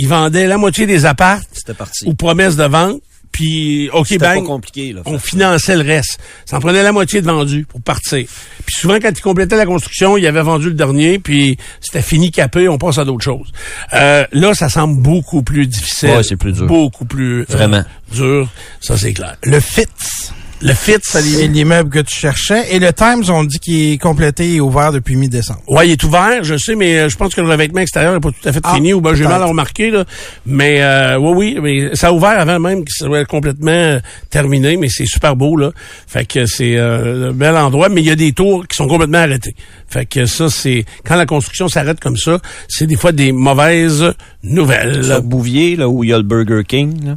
[0.03, 2.05] ils vendaient la moitié des apparts C'était parti.
[2.07, 5.03] ou promesses de vente, puis OK pas bang, compliqué, là.
[5.07, 6.19] on finançait le reste.
[6.45, 8.27] Ça en prenait la moitié de vendu pour partir.
[8.67, 12.31] Puis souvent, quand ils complétaient la construction, ils avaient vendu le dernier, puis c'était fini
[12.33, 13.53] capé, on passe à d'autres choses.
[13.95, 16.11] Euh, là, ça semble beaucoup plus difficile.
[16.11, 16.67] Ouais, c'est plus dur.
[16.67, 17.85] Beaucoup plus euh, Vraiment.
[18.13, 18.49] dur,
[18.81, 19.37] ça c'est clair.
[19.45, 20.33] Le FITS.
[20.65, 22.73] Le Fitz, à C'est l'immeuble que tu cherchais.
[22.73, 25.61] Et le Times, on dit qu'il est complété et ouvert depuis mi-décembre.
[25.67, 28.21] Ouais, il est ouvert, je sais, mais euh, je pense que le revêtement extérieur n'est
[28.21, 30.05] pas tout à fait Ah, fini, ou ben j'ai mal à remarquer, là.
[30.47, 33.99] Mais euh, oui, oui, mais ça a ouvert avant même que ça soit complètement euh,
[34.31, 35.73] terminé, mais c'est super beau, là.
[36.07, 38.87] Fait que c'est euh, un bel endroit, mais il y a des tours qui sont
[38.87, 39.57] complètement arrêtées.
[39.89, 44.15] Fait que ça, c'est quand la construction s'arrête comme ça, c'est des fois des mauvaises
[44.45, 45.03] nouvelles.
[45.03, 47.17] Sur Bouvier, là où il y a le Burger King, là.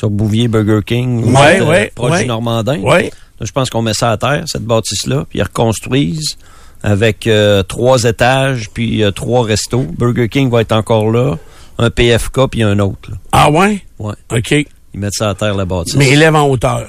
[0.00, 1.22] Sur Bouvier, Burger King.
[1.24, 2.22] Ouais, euh, ouais, Proche ouais.
[2.22, 2.78] du Normandin.
[2.80, 3.10] Ouais.
[3.38, 6.38] Là, je pense qu'on met ça à terre, cette bâtisse-là, puis ils reconstruisent
[6.82, 9.84] avec euh, trois étages, puis euh, trois restos.
[9.98, 11.36] Burger King va être encore là,
[11.76, 13.10] un PFK, puis un autre.
[13.10, 13.16] là.
[13.32, 13.84] Ah ouais?
[13.98, 14.14] Ouais.
[14.32, 14.52] OK.
[14.52, 15.96] Ils mettent ça à terre, la bâtisse.
[15.96, 16.88] Mais élève en hauteur.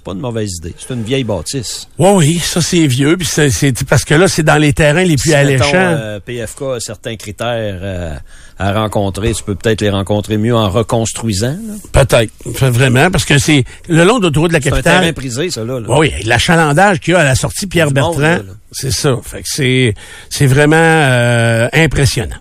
[0.00, 0.74] C'est pas une mauvaise idée.
[0.78, 1.86] C'est une vieille bâtisse.
[1.98, 5.16] Oui, oui, ça c'est vieux, puis c'est, parce que là, c'est dans les terrains les
[5.16, 5.64] plus Si, alléchants.
[5.66, 8.14] mettons, euh, PFK a certains critères euh,
[8.58, 9.34] à rencontrer.
[9.34, 11.54] Tu peux peut-être les rencontrer mieux en reconstruisant.
[11.92, 12.32] Peut-être.
[12.46, 15.00] Vraiment, parce que c'est le long de l'autoroute de la C'est un capitale.
[15.00, 15.78] terrain prisé, ça, là.
[15.80, 15.86] là.
[15.90, 18.38] Oui, oui, l'achalandage qu'il y a à la sortie Pierre Bertrand,
[18.72, 19.18] c'est ça.
[19.22, 19.94] Fait que c'est
[20.30, 22.36] c'est vraiment euh, impressionnant.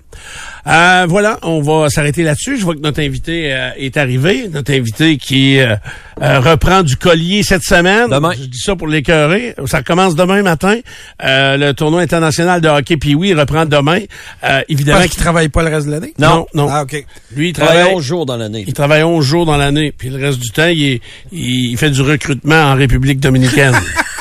[0.67, 2.57] Euh, voilà, on va s'arrêter là-dessus.
[2.57, 4.47] Je vois que notre invité euh, est arrivé.
[4.51, 5.75] Notre invité qui euh,
[6.21, 8.09] euh, reprend du collier cette semaine.
[8.09, 8.31] Demain.
[8.33, 9.55] Je dis ça pour l'écœurer.
[9.65, 10.75] Ça commence demain matin.
[11.23, 13.99] Euh, le tournoi international de hockey puis oui reprend demain.
[14.43, 16.13] Euh, évidemment, qu'il travaille pas le reste de l'année?
[16.19, 16.67] non, non.
[16.69, 17.05] Ah, OK.
[17.35, 17.95] Lui, il Il travaille travaille.
[17.95, 18.63] 11 jours dans l'année.
[18.67, 21.89] Il travaille 11 jours dans l'année, puis le reste du temps, il, est- il fait
[21.89, 23.75] du recrutement en République dominicaine.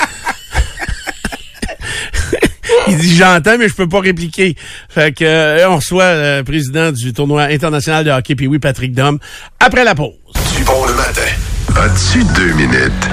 [2.89, 4.57] il dit j'entends, mais je peux pas répliquer.
[4.89, 8.95] Fait que euh, on reçoit le président du tournoi international de hockey, puis oui, Patrick
[8.95, 9.19] Dom,
[9.61, 10.15] après la pause.
[10.57, 11.23] Du bon le matin.
[11.77, 13.09] As-tu deux minutes?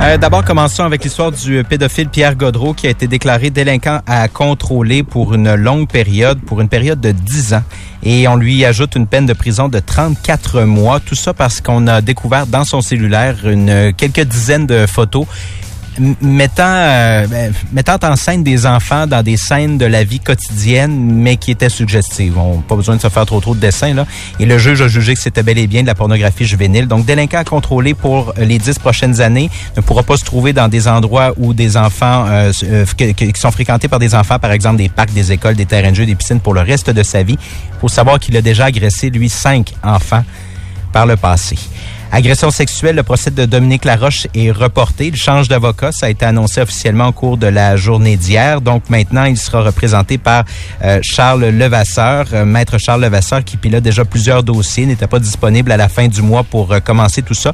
[0.00, 4.28] Euh, D'abord, commençons avec l'histoire du pédophile Pierre Godreau qui a été déclaré délinquant à
[4.28, 7.62] contrôler pour une longue période, pour une période de 10 ans.
[8.04, 11.00] Et on lui ajoute une peine de prison de 34 mois.
[11.00, 15.26] Tout ça parce qu'on a découvert dans son cellulaire une, quelques dizaines de photos
[16.20, 20.96] mettant euh, ben, mettant en scène des enfants dans des scènes de la vie quotidienne,
[20.98, 22.38] mais qui étaient suggestives.
[22.38, 24.06] On pas besoin de se faire trop de dessins là.
[24.40, 26.86] Et le juge a jugé que c'était bel et bien de la pornographie juvénile.
[26.86, 30.68] Donc délinquant à contrôler pour les dix prochaines années ne pourra pas se trouver dans
[30.68, 34.76] des endroits où des enfants euh, euh, qui sont fréquentés par des enfants, par exemple
[34.76, 37.22] des parcs, des écoles, des terrains de jeux, des piscines pour le reste de sa
[37.22, 37.38] vie.
[37.80, 40.24] Faut savoir qu'il a déjà agressé lui cinq enfants
[40.92, 41.56] par le passé.
[42.10, 45.08] Agression sexuelle, le procès de Dominique Laroche est reporté.
[45.08, 45.92] Il change d'avocat.
[45.92, 48.62] Ça a été annoncé officiellement au cours de la journée d'hier.
[48.62, 50.44] Donc maintenant, il sera représenté par
[50.82, 55.70] euh, Charles Levasseur, euh, maître Charles Levasseur, qui pilote déjà plusieurs dossiers, n'était pas disponible
[55.70, 57.52] à la fin du mois pour euh, commencer tout ça.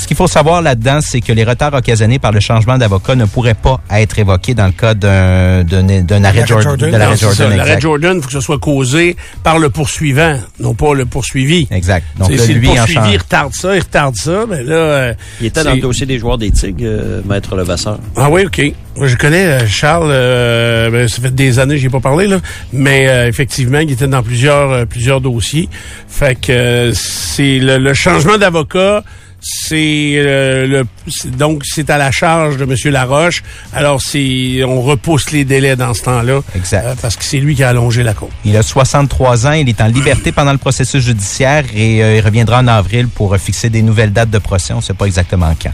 [0.00, 3.26] Ce qu'il faut savoir là-dedans, c'est que les retards occasionnés par le changement d'avocat ne
[3.26, 6.62] pourraient pas être évoqués dans le cas d'un d'un d'un arrêt L'arrêt Jordan.
[6.70, 6.90] Jordan.
[6.90, 7.16] de l'arrêt Non.
[7.20, 7.80] Jordan, L'arrêt.
[7.80, 11.68] Jordan, il faut que ce soit causé par le poursuivant, non pas le poursuivi.
[11.70, 12.06] Exact.
[12.18, 13.12] Donc C'est- là, si lui, le en poursuivi change.
[13.12, 14.74] il retarde ça, il retarde ça, mais là...
[14.74, 17.98] euh, Il était dans le dossier des joueurs des Tigres, euh, Maître Levasseur.
[18.16, 18.62] Ah oui, OK.
[18.96, 22.26] Moi, je connais euh, Charles, euh, ben, ça fait des années que j'ai pas parlé,
[22.26, 22.38] là,
[22.72, 25.68] mais euh, effectivement, il était dans plusieurs euh, plusieurs dossiers.
[26.08, 29.04] Fait que euh, c'est le, le changement d'avocat,
[29.40, 32.74] c'est euh, le c'est- donc c'est à la charge de M.
[32.92, 33.42] Laroche.
[33.72, 36.40] Alors c'est on repousse les délais dans ce temps-là.
[36.54, 36.84] Exact.
[36.84, 38.30] euh, parce que c'est lui qui a allongé la cour.
[38.44, 42.20] Il a 63 ans, il est en liberté pendant le processus judiciaire et euh, il
[42.20, 44.72] reviendra en avril pour fixer des nouvelles dates de procès.
[44.72, 45.72] On ne sait pas exactement quand.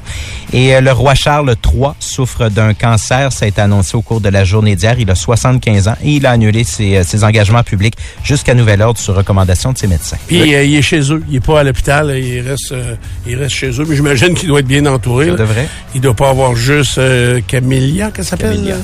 [0.52, 3.32] Et le roi Charles III souffre d'un cancer.
[3.32, 4.94] Ça a été annoncé au cours de la journée d'hier.
[4.98, 8.98] Il a 75 ans et il a annulé ses, ses engagements publics jusqu'à nouvel ordre
[9.00, 10.16] sur recommandation de ses médecins.
[10.28, 12.74] Puis il est chez eux, il est pas à l'hôpital, il reste
[13.26, 15.26] il reste chez eux, mais j'imagine qu'il doit être bien entouré.
[15.26, 15.68] Ça devrait.
[15.94, 18.76] Il doit pas avoir juste euh, Camélia, qu'elle s'appelle?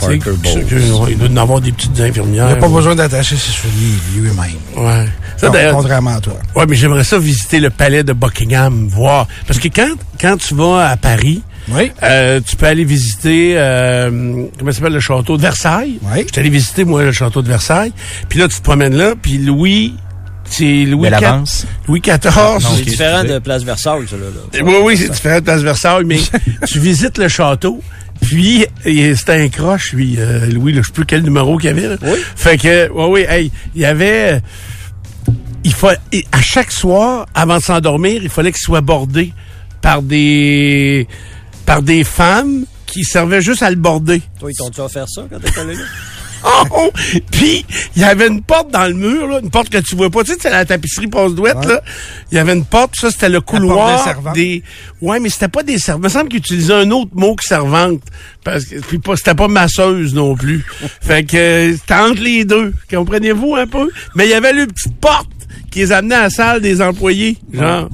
[0.00, 1.10] Parker C'est- Bowles.
[1.10, 2.46] Il doit en avoir des petites infirmières.
[2.48, 4.36] Il n'a pas besoin d'attacher ses souliers lui-même.
[4.76, 5.06] Ouais.
[5.36, 6.34] Ça, Non, contrairement à toi.
[6.56, 9.28] ouais, mais j'aimerais ça visiter le palais de Buckingham, voir.
[9.46, 11.92] Parce que quand, quand tu vas à Paris, Oui.
[12.02, 15.98] euh, tu peux aller visiter, euh, comment s'appelle, le château de Versailles.
[16.02, 16.24] Oui.
[16.26, 17.92] Je suis allé visiter, moi, le château de Versailles.
[18.28, 19.94] Puis là, tu te promènes là, puis Louis,
[20.46, 21.08] c'est Louis.
[21.88, 22.20] Louis XIV.
[22.24, 24.24] non, C'est différent de Place Versailles, ça, là.
[24.24, 24.62] là.
[24.64, 26.18] Oui, oui, c'est différent de Place Versailles, mais
[26.66, 27.82] tu visites le château,
[28.20, 31.72] puis c'était un croche, lui, euh, Louis, là, je sais plus quel numéro qu'il y
[31.72, 31.88] avait.
[31.88, 31.96] Là.
[32.02, 32.18] Oui.
[32.36, 34.40] Fait que, oui, oui, hey, il y avait...
[35.66, 39.32] Il faut, à chaque soir, avant de s'endormir, il fallait qu'il soit bordé
[39.80, 41.08] par des
[41.66, 44.20] par des femmes qui servaient juste à le border.
[44.38, 45.82] Toi, ils t'ont-tu offert ça quand t'es allé là?
[46.44, 46.90] Oh!
[47.30, 47.64] Puis,
[47.96, 50.24] il y avait une porte dans le mur, là, une porte que tu vois pas.
[50.24, 51.82] Tu sais, c'est la tapisserie passe-douette, là.
[52.30, 54.34] Il y avait une porte, ça, c'était le couloir des servantes.
[54.34, 54.62] des...
[55.00, 56.02] Ouais, mais c'était pas des servantes.
[56.02, 58.02] Il me semble qu'il utilisait un autre mot que servante.
[58.42, 60.64] Parce que, puis pas, c'était pas masseuse non plus.
[61.00, 62.74] fait que, c'était entre les deux.
[62.90, 63.90] Comprenez-vous un peu?
[64.14, 65.28] Mais il y avait une petite porte
[65.70, 67.88] qui les amenait à la salle des employés, genre.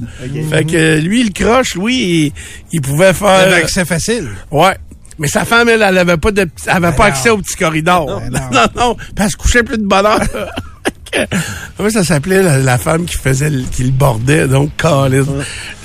[0.49, 2.33] Fait que lui, il croche, lui, il,
[2.71, 3.29] il pouvait faire...
[3.29, 4.29] Avec accès facile.
[4.51, 4.75] Ouais.
[5.21, 8.07] Mais sa femme, elle, elle avait pas de, elle avait pas accès au petit corridor.
[8.07, 8.67] Ben Non, non.
[8.75, 8.95] non.
[8.95, 10.19] Puis elle se couchait plus de bonne heure.
[11.77, 15.25] Comment ça s'appelait la, la femme qui faisait le, qui le bordait, donc Colin.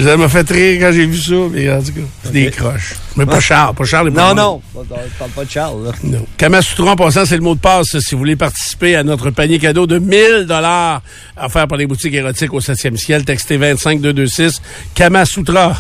[0.01, 2.95] Ça m'a fait rire quand j'ai vu ça, mais en tout cas, c'est des croches.
[3.17, 4.09] Mais pas Charles, pas Charles.
[4.09, 4.63] Non, non.
[4.75, 5.93] On parle pas de Charles, là.
[6.03, 6.25] Non.
[6.39, 9.59] Kamasutra, en passant, c'est le mot de passe si vous voulez participer à notre panier
[9.59, 11.03] cadeau de 1000 dollars
[11.39, 13.25] offert par les boutiques érotiques au 7e ciel.
[13.27, 14.63] Textez 25 226
[14.95, 15.77] Kamasutra.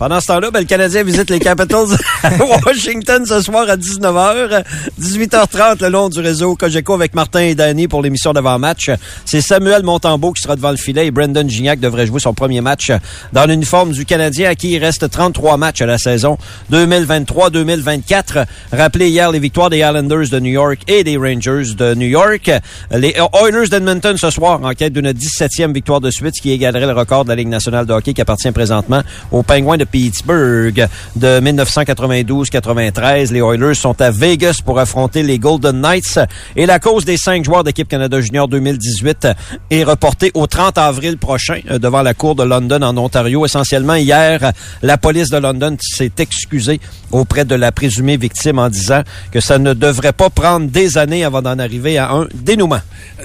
[0.00, 1.88] Pendant ce temps-là, ben, le Canadien visite les Capitals
[2.22, 2.30] à
[2.66, 4.64] Washington ce soir à 19h.
[4.98, 8.90] 18h30 le long du réseau Cogeco avec Martin et Danny pour l'émission d'avant-match.
[9.26, 12.62] C'est Samuel Montembeau qui sera devant le filet et Brendan Gignac devrait jouer son premier
[12.62, 12.90] match
[13.34, 16.38] dans l'uniforme du Canadien à qui il reste 33 matchs à la saison
[16.72, 18.46] 2023-2024.
[18.72, 22.50] Rappelez hier les victoires des Islanders de New York et des Rangers de New York.
[22.90, 26.86] Les Oilers d'Edmonton ce soir en quête d'une 17e victoire de suite, ce qui égalerait
[26.86, 30.86] le record de la Ligue nationale de hockey qui appartient présentement aux Penguins de Pittsburgh
[31.16, 33.32] de 1992-93.
[33.32, 36.18] Les Oilers sont à Vegas pour affronter les Golden Knights
[36.56, 39.28] et la cause des cinq joueurs d'équipe Canada Junior 2018
[39.70, 43.44] est reportée au 30 avril prochain euh, devant la cour de London en Ontario.
[43.44, 49.02] Essentiellement, hier, la police de London s'est excusée auprès de la présumée victime en disant
[49.32, 52.80] que ça ne devrait pas prendre des années avant d'en arriver à un dénouement.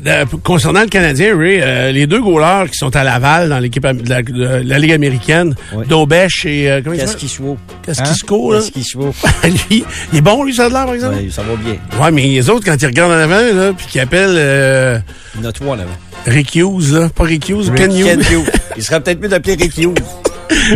[0.05, 3.85] Euh, concernant le Canadien, Ray, euh, les deux goalers qui sont à Laval dans l'équipe
[3.85, 5.85] de la, de la Ligue américaine, Oui.
[5.87, 6.54] Daubèche et...
[6.67, 7.19] euh, comment Qu'est-ce s'appelle?
[7.21, 7.57] qui se vaut?
[7.85, 8.59] Qu'est-ce qui se court, là?
[8.59, 9.13] Qu'est-ce qui se vaut?
[9.43, 11.17] lui, il est bon, lui, ça a l'air, par exemple?
[11.31, 11.75] Ça va bien.
[12.01, 14.97] Ouais, mais les autres, quand ils regardent en avant, là, puis qu'ils appellent euh,
[15.35, 15.91] Il y en a trois là-bas.
[16.27, 18.05] Rick Hughes, là, pas Rick Hughes, Ken Hughes.
[18.05, 18.49] Ken Hughes.
[18.77, 19.99] Il serait peut-être mieux d'appeler Rick Hughes.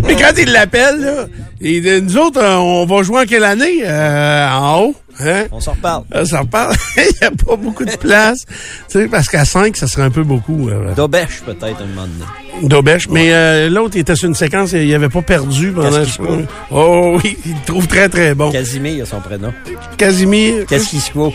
[0.06, 1.26] Mais quand ils l'appellent, là,
[1.62, 3.82] de- nous autres, euh, on va jouer en quelle année?
[3.86, 5.46] Euh, en haut, hein?
[5.52, 6.04] On s'en reparle.
[6.16, 6.76] Euh, Ça reparle.
[6.98, 8.46] Il n'y a pas beaucoup de place.
[8.90, 10.70] tu sais, parce qu'à 5, ça serait un peu beaucoup.
[10.70, 12.68] euh, Dobèche, peut-être, un moment donné.
[12.68, 13.08] D'Aubèche.
[13.10, 15.90] Mais euh, l'autre, il était sur une séquence, il avait pas perdu pendant...
[16.04, 16.42] Qu'il se vaut?
[16.72, 18.52] Oh oui, il le trouve très, très bon.
[18.52, 19.54] Casimir, il a son prénom.
[19.98, 21.34] Casimir, Qu'est-ce qui se vaut?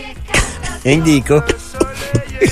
[0.83, 1.43] Rien que des cas.
[2.41, 2.49] Il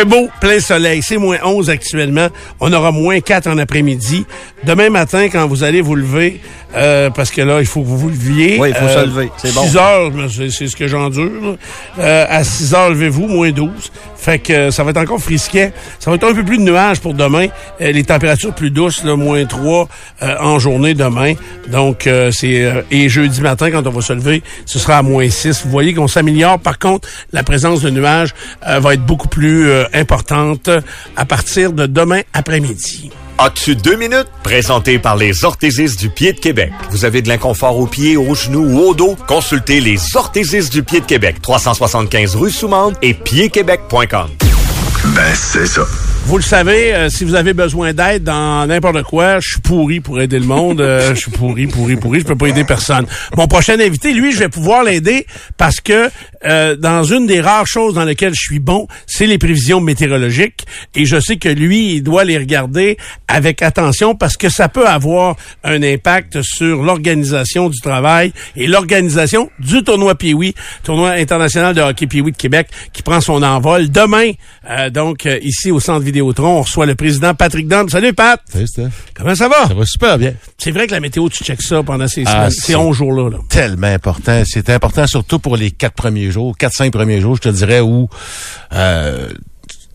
[0.00, 1.00] fait beau, plein soleil.
[1.02, 2.28] C'est moins 11 actuellement.
[2.60, 4.26] On aura moins 4 en après-midi.
[4.66, 6.40] Demain matin, quand vous allez vous lever,
[6.74, 8.58] euh, parce que là, il faut que vous vous leviez.
[8.58, 9.30] Oui, il faut se lever.
[9.36, 9.62] C'est bon.
[9.62, 11.56] 6 heures, c'est ce que j'endure.
[12.00, 13.70] Euh, à 6 heures, levez-vous, moins 12.
[14.16, 15.72] Fait que euh, ça va être encore frisquet.
[16.00, 17.46] Ça va être un peu plus de nuages pour demain.
[17.80, 19.88] Euh, les températures plus douces, là, moins 3
[20.22, 21.34] euh, en journée demain.
[21.68, 25.02] Donc, euh, c'est euh, et jeudi matin, quand on va se lever, ce sera à
[25.02, 25.62] moins 6.
[25.64, 26.58] Vous voyez qu'on s'améliore.
[26.58, 28.34] Par contre, la présence de nuages
[28.66, 30.70] euh, va être beaucoup plus euh, importante
[31.16, 33.12] à partir de demain après-midi.
[33.38, 34.28] As-tu deux minutes?
[34.42, 36.72] Présenté par les orthésistes du pied de Québec.
[36.90, 39.14] Vous avez de l'inconfort aux pieds, aux genoux ou au dos?
[39.28, 41.42] Consultez les orthésistes du pied de Québec.
[41.42, 44.28] 375 rue Soumande et piedquebec.com.
[45.14, 45.82] Ben, c'est ça.
[46.24, 50.00] Vous le savez, euh, si vous avez besoin d'aide dans n'importe quoi, je suis pourri
[50.00, 50.80] pour aider le monde.
[50.80, 52.20] Euh, je suis pourri, pourri, pourri.
[52.20, 53.06] Je peux pas aider personne.
[53.36, 55.26] Mon prochain invité, lui, je vais pouvoir l'aider
[55.58, 56.10] parce que
[56.46, 60.66] euh, dans une des rares choses dans lesquelles je suis bon, c'est les prévisions météorologiques.
[60.94, 62.96] Et je sais que lui, il doit les regarder
[63.28, 69.50] avec attention parce que ça peut avoir un impact sur l'organisation du travail et l'organisation
[69.58, 74.30] du tournoi Pee-Wee, tournoi international de hockey Pee-Wee de Québec, qui prend son envol demain.
[74.70, 77.88] euh, donc, euh, ici au Centre Vidéotron, on reçoit le président Patrick Dom.
[77.88, 78.40] Salut, Pat!
[78.52, 78.90] Salut, Steph.
[79.14, 79.66] Comment ça va?
[79.68, 80.34] Ça va super bien.
[80.58, 82.96] C'est vrai que la météo, tu checkes ça pendant ces, Ah, semaines, c'est- ces 11
[82.96, 83.30] jours-là.
[83.30, 83.38] là.
[83.48, 84.42] Tellement important.
[84.46, 87.80] C'est important surtout pour les quatre premiers jours, quatre, cinq premiers jours, je te dirais,
[87.80, 88.08] où
[88.72, 89.28] euh,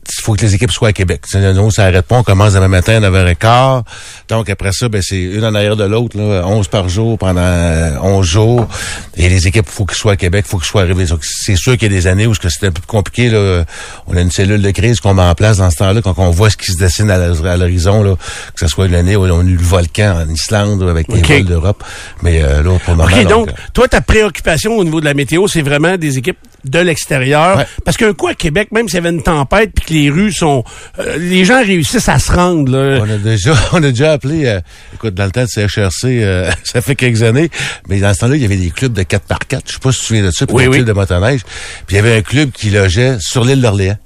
[0.07, 1.21] il faut que les équipes soient à Québec.
[1.27, 2.17] C'est- Nous, ça arrête pas.
[2.17, 3.83] On commence demain matin à 9h15.
[4.29, 7.41] Donc, après ça, ben, c'est une en arrière de l'autre, là, 11 par jour pendant
[7.41, 8.67] euh, 11 jours.
[9.15, 11.05] Et les équipes, faut qu'ils soient à Québec, faut qu'ils soient arrivés.
[11.21, 13.29] C'est sûr qu'il y a des années où c'est un peu plus compliqué.
[13.29, 13.63] Là.
[14.07, 16.29] On a une cellule de crise qu'on met en place dans ce temps-là, quand on
[16.31, 18.15] voit ce qui se dessine à l'hor- à l'horizon, là,
[18.53, 21.45] que ce soit l'année où on a eu le volcan en Islande avec les vols
[21.45, 21.83] d'Europe.
[22.21, 25.05] Mais euh, là, pour le moment, OK, donc, euh, toi, ta préoccupation au niveau de
[25.05, 27.57] la météo, c'est vraiment des équipes de l'extérieur.
[27.57, 27.65] Ouais.
[27.85, 30.31] Parce qu'un coup, à Québec, même s'il y avait une tempête puis que les rues
[30.31, 30.63] sont...
[30.99, 32.71] euh, les gens réussissent à se rendre.
[32.71, 32.99] Là.
[33.01, 34.59] On a déjà, on a déjà appelé, euh,
[34.93, 37.49] écoute, dans le temps de CHRC, euh, ça fait quelques années,
[37.87, 39.79] mais dans ce temps-là, il y avait des clubs de 4 par 4 Je sais
[39.79, 40.75] pas si tu te souviens de ça, puis Oui, des oui.
[40.77, 41.41] clubs de motoneige.
[41.87, 43.97] Puis il y avait un club qui logeait sur l'île d'Orléans.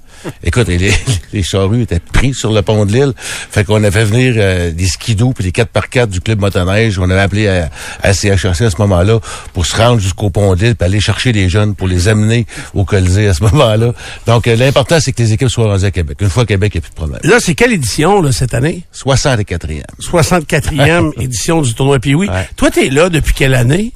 [0.44, 0.92] Écoute, les,
[1.32, 3.12] les charrues étaient pris sur le pont de l'île.
[3.16, 6.40] Fait qu'on a fait venir euh, des skidoo puis des 4 par 4 du club
[6.40, 6.98] motoneige.
[6.98, 7.70] On avait appelé à,
[8.02, 9.20] à CHRC à ce moment-là
[9.52, 12.46] pour se rendre jusqu'au pont de l'île puis aller chercher les jeunes pour les amener
[12.74, 13.92] au Colisée à ce moment-là.
[14.26, 16.18] Donc, euh, l'important, c'est que les équipes soient rendues à Québec.
[16.20, 17.20] Une fois à Québec, il n'y a plus de problème.
[17.24, 18.84] Là, c'est quelle édition là, cette année?
[18.94, 19.82] 64e.
[20.00, 22.28] 64e édition du tournoi Pee-Wee.
[22.28, 22.48] Ouais.
[22.56, 23.92] Toi, t'es là depuis quelle année?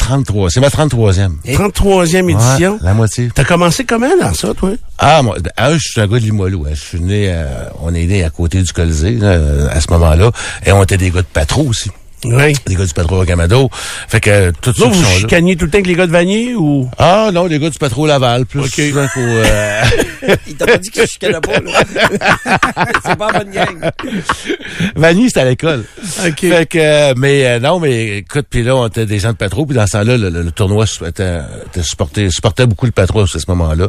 [0.00, 0.50] 33.
[0.50, 1.32] C'est ma 33e.
[1.46, 2.72] 33e édition.
[2.74, 3.30] Ouais, la moitié.
[3.34, 4.70] T'as commencé comment dans ça, toi?
[4.98, 6.64] Ah, moi, un, je suis un gars de Limoilou.
[6.66, 6.70] hein.
[6.74, 7.44] Je suis né, euh,
[7.82, 9.38] on est né à côté du Colisée, là,
[9.70, 10.30] à ce moment-là.
[10.66, 11.90] Et on était des gars de patro aussi.
[12.24, 12.52] Oui.
[12.66, 13.70] Des gars du patro Camado.
[14.08, 16.54] Fait que, euh, tout ça vous chicaniez tout le temps avec les gars de Vanier
[16.54, 16.88] ou?
[16.98, 18.44] Ah, non, des gars du patro Laval.
[18.46, 18.68] Plus Ok.
[18.74, 19.82] souvent qu'au, euh,
[20.46, 21.80] Il t'a pas dit que je chicanais pas, là.
[23.06, 23.90] c'est pas bonne gang.
[24.96, 25.84] Vanier, c'était à l'école.
[26.26, 26.40] OK.
[26.40, 29.36] Fait que, euh, mais euh, non, mais écoute, puis là, on était des gens de
[29.36, 32.92] patro, puis dans ce temps-là, le, le- le tournoi était, était supporté, supportait beaucoup le
[32.92, 33.88] patro à ce moment-là.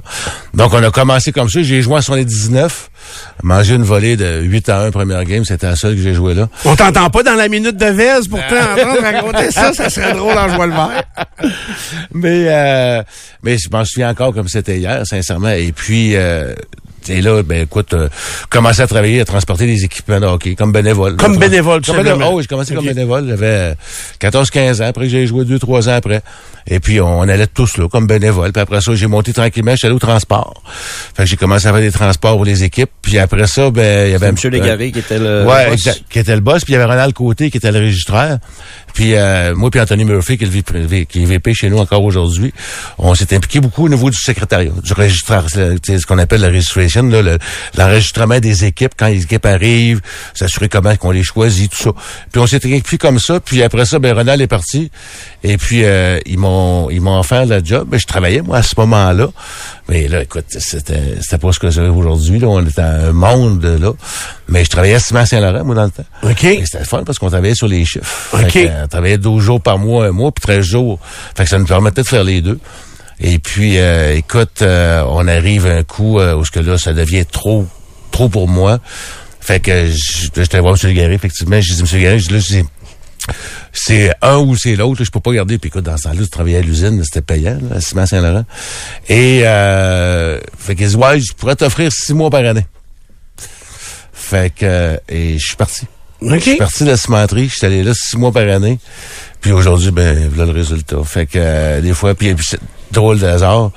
[0.54, 1.62] Donc, on a commencé comme ça.
[1.62, 2.90] J'ai joué en 79,
[3.44, 5.44] mangé une volée de 8 à 1 première game.
[5.46, 6.48] C'était la seule que j'ai joué là.
[6.66, 7.86] On t'entend pas dans la minute de
[8.22, 11.04] Vez pour t'entendre raconter ça, ça serait drôle en jouant le vert.
[12.14, 13.04] mais euh,
[13.44, 15.50] mais je m'en souviens encore comme c'était hier, sincèrement.
[15.50, 16.54] Et puis euh,
[17.10, 18.10] et là, ben écoute, euh,
[18.50, 21.16] commencé à travailler, à transporter des équipements de hockey comme bénévole.
[21.18, 22.28] Comme bénévole, tout Comme bénévole.
[22.32, 23.28] Oh, j'ai commencé comme bénévole.
[23.28, 23.76] J'avais
[24.20, 24.88] 14-15 ans.
[24.88, 26.22] Après, j'ai joué 2-3 ans après.
[26.68, 28.52] Et puis, on allait tous là, comme bénévole.
[28.52, 29.72] Puis après ça, j'ai monté tranquillement.
[29.72, 30.62] Je suis allé au transport.
[31.16, 32.92] Fait que j'ai commencé à faire des transports pour les équipes.
[33.02, 34.28] Puis après ça, ben il y avait...
[34.28, 34.36] M.
[34.52, 35.46] Légaré qui était le.
[35.46, 35.74] Ouais, boss.
[35.74, 38.38] exact, qui était le boss, puis il y avait Ronald Côté qui était le registraire.
[38.94, 41.78] Puis euh, moi puis Anthony Murphy qui est, le VP, qui est VP chez nous
[41.78, 42.54] encore aujourd'hui,
[42.98, 46.91] on s'est impliqué beaucoup au niveau du secrétariat, du registraire, ce qu'on appelle la registration,
[47.78, 50.02] l'enregistrement des équipes quand les équipes arrivent,
[50.34, 51.92] s'assurer comment qu'on les choisit, tout ça.
[52.32, 54.92] Puis on s'est impliqué comme ça, puis après ça, ben Ronald est parti,
[55.44, 57.88] et puis euh, ils m'ont ils m'ont offert le job.
[57.90, 59.28] Ben, je travaillais moi à ce moment-là,
[59.88, 62.40] mais là, écoute, c'était c'était pas ce que c'est aujourd'hui.
[62.40, 63.94] Là, on était à un monde là,
[64.48, 66.06] mais je travaillais à Ciment Saint-Laurent moi dans le temps.
[66.24, 66.40] OK.
[66.40, 68.30] C'était fun parce qu'on travaillait sur les chiffres.
[68.34, 68.52] OK.
[68.52, 71.00] que, euh, on travaillait 12 jours par mois, un mois, puis 13 jours.
[71.36, 72.60] Fait que ça nous permettait de faire les deux.
[73.22, 76.78] Et puis, euh, écoute, euh, on arrive à un coup euh, où ce que là,
[76.78, 77.68] ça devient trop,
[78.12, 78.80] trop pour moi.
[79.40, 80.94] Fait que je- j'étais voir M.
[80.94, 81.60] Garry, effectivement.
[81.62, 82.02] J'ai dit, M.
[82.02, 82.64] Garry, je dis,
[83.72, 85.04] c'est un ou c'est l'autre.
[85.04, 85.58] Je peux pas garder.
[85.60, 88.46] Puis écoute, dans ce temps-là, je travaillais à l'usine, c'était payant, là, à Ciment Saint-Laurent.
[89.08, 92.66] Et euh, fait dit, ouais, je pourrais t'offrir six mois par année.
[94.14, 95.86] Fait que euh, et je suis parti.
[96.22, 98.78] Je suis parti de la cimenterie, je suis allé là six mois par année.
[99.42, 101.04] Puis aujourd'hui, ben, voilà le résultat.
[101.04, 102.60] Fait que euh, des fois, puis, puis c'est
[102.92, 103.72] drôle de hasard,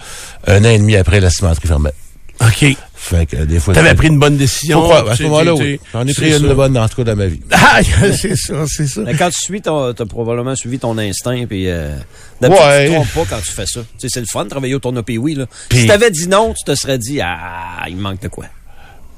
[0.46, 1.94] un an et demi après, la cimenterie fermait.
[2.40, 2.76] OK.
[2.94, 3.74] Fait que euh, des fois...
[3.74, 4.82] T'avais pris une bonne décision?
[4.82, 5.78] Croire, à ce moment-là, oui.
[5.92, 7.40] J'en ai pris une de bonne, en tout cas, dans ma vie.
[7.50, 7.80] Ah,
[8.16, 9.00] c'est ça, c'est ça.
[9.02, 11.96] Mais quand tu suis t'as probablement suivi ton instinct, puis euh,
[12.40, 12.84] d'habitude, Ouais.
[12.86, 13.80] tu te trompes pas quand tu fais ça.
[13.80, 15.46] Tu sais, c'est le fun de travailler au tournoi oui là.
[15.68, 18.44] Puis- Si t'avais dit non, tu te serais dit, ah, il me manque de quoi.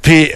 [0.06, 0.30] Puis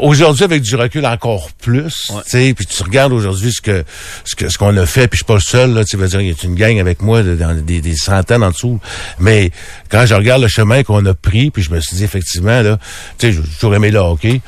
[0.00, 1.92] aujourd'hui, avec du recul encore plus,
[2.30, 3.84] tu puis tu regardes aujourd'hui ce que
[4.24, 6.06] ce que ce qu'on a fait, puis je suis pas le seul, là, tu veux
[6.06, 8.78] dire, il y a une gang avec moi, de- dans des, des centaines en dessous.
[9.18, 9.50] Mais
[9.90, 12.78] quand je regarde le chemin qu'on a pris, puis je me suis dit effectivement, là,
[13.18, 14.40] tu sais, j'ai toujours aimé le hockey.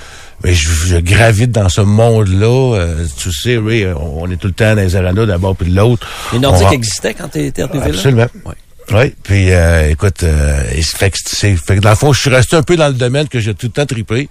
[0.44, 2.76] Mais je, je gravite dans ce monde-là.
[2.76, 5.54] euh, tu sais, oui, on, on est tout le temps dans les arénas d'un bord
[5.56, 6.06] puis de l'autre.
[6.32, 7.86] Les Nordiques On existaient quand t'étais arrivé là?
[7.88, 8.26] Absolument.
[8.46, 8.54] Ouais.
[8.92, 11.18] Oui, puis euh, écoute, euh, fait, que
[11.56, 13.54] fait que dans le fond, je suis resté un peu dans le domaine que j'ai
[13.54, 14.28] tout le temps triplé.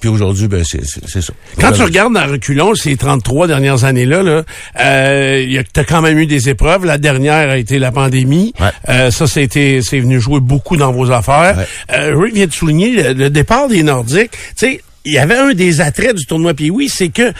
[0.00, 1.32] Puis aujourd'hui, ben c'est c'est- c'est ça.
[1.60, 4.42] Quand tu regardes dans reculons ces 33 dernières années-là, là,
[4.80, 6.84] euh, y a- t'as quand même eu des épreuves.
[6.84, 8.54] La dernière a été la pandémie.
[8.60, 8.68] Ouais.
[8.88, 11.56] Euh, ça, c'était c'est venu jouer beaucoup dans vos affaires.
[11.58, 11.96] Ouais.
[11.96, 14.30] Euh, Rick vient de souligner le, le départ des Nordiques.
[14.32, 17.32] Tu sais, il y avait un des attraits du tournoi Pee-Wee, c'est que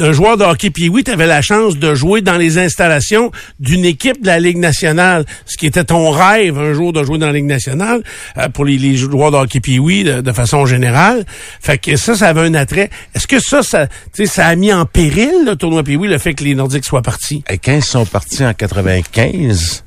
[0.00, 3.84] d'un joueur de hockey Pee-Wee, tu avais la chance de jouer dans les installations d'une
[3.84, 7.26] équipe de la Ligue nationale, ce qui était ton rêve un jour de jouer dans
[7.26, 8.02] la Ligue nationale
[8.38, 11.26] euh, pour les, les joueurs de hockey Pee-Wee de, de façon générale.
[11.60, 12.88] Fait que ça, ça avait un attrait.
[13.14, 15.82] Est-ce que ça, ça, tu sais, ça a mis en péril le tournoi?
[15.82, 17.44] Pee-Wee, le fait que les Nordiques soient partis?
[17.50, 19.84] Et quand ils sont partis en 95,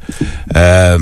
[0.55, 0.99] euh,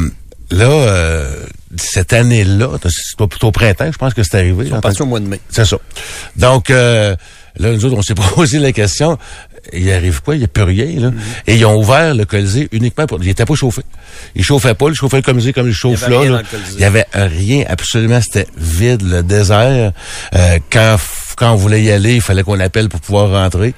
[0.51, 1.35] là, euh,
[1.75, 4.65] cette année-là, c'est plutôt au printemps, je pense que c'est arrivé.
[4.65, 5.41] Ils sont partis au mois de mai.
[5.49, 5.77] C'est ça.
[6.37, 7.15] Donc, euh,
[7.57, 9.17] là, nous autres, on s'est posé la question.
[9.73, 10.35] Il arrive quoi?
[10.35, 11.09] Il n'y a plus rien, là.
[11.09, 11.13] Mm-hmm.
[11.47, 13.21] Et ils ont ouvert le Colisée uniquement pour...
[13.21, 13.81] Il n'était pas chauffé.
[14.35, 14.87] Il chauffait pas.
[14.89, 16.41] Il chauffait le Colisée comme il chauffe Il là.
[16.73, 17.63] Il y avait rien.
[17.67, 19.91] Absolument, c'était vide, le désert.
[20.35, 20.97] Euh, quand
[21.41, 23.73] quand on voulait y aller, il fallait qu'on appelle pour pouvoir rentrer.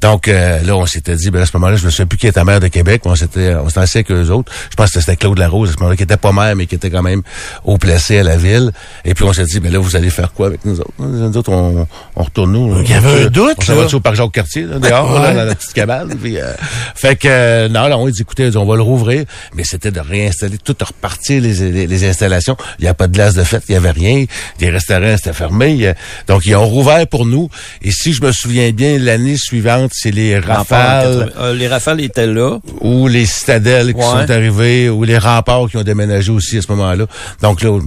[0.00, 2.26] Donc, euh, là, on s'était dit, ben, à ce moment-là, je me souviens plus qui
[2.26, 4.50] était maire de Québec, mais on s'était, on s'était assis avec eux autres.
[4.70, 6.74] Je pense que c'était Claude Larose, à ce moment-là, qui était pas maire, mais qui
[6.74, 7.22] était quand même
[7.64, 8.72] haut placé à la ville.
[9.04, 10.92] Et puis, on s'est dit, ben là, vous allez faire quoi avec nous autres?
[10.98, 12.80] Nous autres, on, on retourne nous.
[12.82, 13.94] Il y avait un doute, On va là.
[13.94, 16.14] au parc Jacques-Cartier, là, dehors, là, dans la petite cabane.
[16.20, 16.52] Puis, euh,
[16.94, 19.24] fait que, euh, non, là, on a dit, écoutez, on va le rouvrir.
[19.54, 22.56] Mais c'était de réinstaller, tout de repartir les, les, les installations.
[22.78, 24.24] Il n'y a pas de glace de fête, il n'y avait rien.
[24.60, 25.70] Les restaurants, c'était fermé.
[25.72, 25.94] Il y a-
[26.28, 27.48] Donc, ils ont rouvert pour nous.
[27.82, 32.26] Et si je me souviens bien, l'année suivante, c'est les Rafales Euh, les Rafales étaient
[32.26, 32.58] là.
[32.80, 36.70] ou les Citadelles qui sont arrivés ou les Remparts qui ont déménagé aussi à ce
[36.72, 37.06] moment-là.
[37.40, 37.78] Donc là, On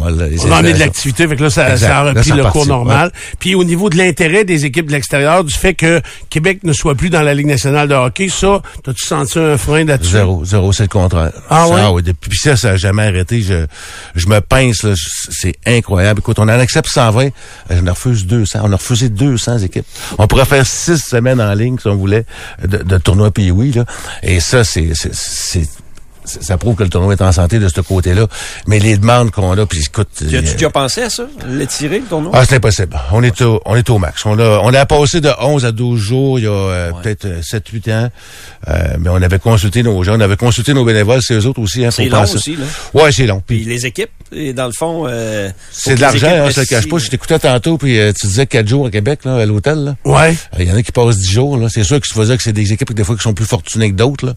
[0.52, 2.66] en est de l'activité, fait que là, ça, ça a Là, repris ça le cours
[2.68, 3.12] normal.
[3.40, 6.96] Puis au niveau de l'intérêt des équipes de l'extérieur, du fait que Québec ne soit
[6.96, 10.12] plus dans la Ligue nationale de hockey, ça, t'as-tu senti un frein là-dessus?
[10.12, 11.32] Zéro, zéro, c'est le contraire.
[11.50, 12.02] Ah Ça, ouais?
[12.02, 13.42] Depuis puis ça, ça n'a jamais arrêté.
[13.42, 13.66] Je,
[14.16, 16.20] je me pince, là, je- c'est incroyable.
[16.20, 17.30] Écoute, on en accepte 120, euh,
[17.84, 18.60] on en refuse 200.
[18.64, 19.86] On a refusé 200 équipes.
[20.18, 22.26] On pourrait faire six semaines en ligne, si on voulait,
[22.64, 23.86] de, de tournoi oui là.
[24.24, 25.70] Et ça, c'est, c'est, c'est- c'est-
[26.26, 28.28] ça prouve que le tournoi est en santé de ce côté-là.
[28.68, 30.10] Mais les demandes qu'on a, puis écoute...
[30.18, 31.26] Tu as-tu euh, déjà pensé à ça?
[31.48, 32.32] L'étirer, le tournoi?
[32.34, 33.00] ah, c'est impossible.
[33.12, 34.26] On est au, on est au max.
[34.26, 37.28] On a, on a passé de 11 à 12 jours il y a euh, peut-être
[37.42, 38.10] 7-8 ans.
[38.68, 41.62] Euh, mais on avait consulté nos gens, on avait consulté nos bénévoles, c'est eux autres
[41.62, 41.86] aussi.
[41.86, 42.36] Hein, C'est long penser.
[42.36, 42.66] aussi, là.
[42.94, 43.42] Ouais, c'est long.
[43.46, 45.06] Puis Puis les équipes, et dans le fond...
[45.08, 46.98] euh, c'est de l'argent, équipes hein, te le cache pas.
[46.98, 49.84] Je t'écoutais tantôt, puis euh, tu disais 4 jours à Québec, là, à l'hôtel.
[49.84, 49.96] là.
[50.06, 50.36] Ouais.
[50.56, 51.58] Euh, Il y en a qui passent 10 jours.
[51.58, 51.68] là.
[51.70, 53.92] C'est sûr que je faisais que c'est des équipes des fois qui sont plus fortunées
[53.92, 54.34] que d'autres, là.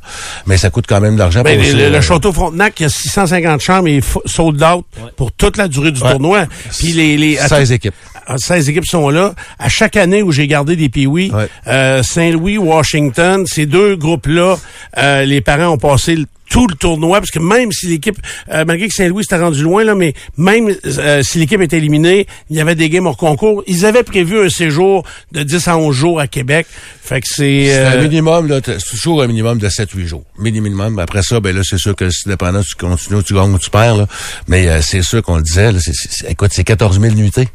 [0.47, 1.43] mais ça coûte quand même de l'argent.
[1.43, 2.01] Ben, le.
[2.01, 4.85] Château Frontenac, il y a 650 chambres et sold out
[5.17, 6.11] pour toute la durée du Ouais.
[6.11, 6.47] tournoi.
[6.79, 7.95] Puis les, les à 16 équipes.
[8.27, 9.35] Ah, 16 équipes sont là.
[9.59, 10.89] À chaque année où j'ai gardé des
[11.33, 11.49] Ouais.
[11.67, 14.57] euh, Saint-Louis, Washington, ces deux groupes-là,
[14.99, 18.17] euh, les parents ont passé le- tout le tournoi, parce que même si l'équipe,
[18.51, 22.27] euh, malgré que Saint-Louis s'était rendu loin, là, mais même euh, si l'équipe était éliminée,
[22.51, 25.77] il y avait des games hors concours, ils avaient prévu un séjour de 10 à
[25.79, 26.67] 11 jours à Québec.
[27.03, 27.67] Fait que c'est...
[27.67, 30.25] C'est euh, un minimum, là, c'est toujours un minimum de 7-8 jours.
[30.39, 30.99] Minimum.
[30.99, 33.71] Après ça, ben là, c'est sûr que si dépendant, tu continues, tu gagnes ou tu
[33.71, 34.07] perds, là.
[34.47, 37.15] Mais euh, c'est sûr qu'on le disait, là, c'est, c'est- c'est- écoute, c'est 14 000
[37.15, 37.49] nuitées.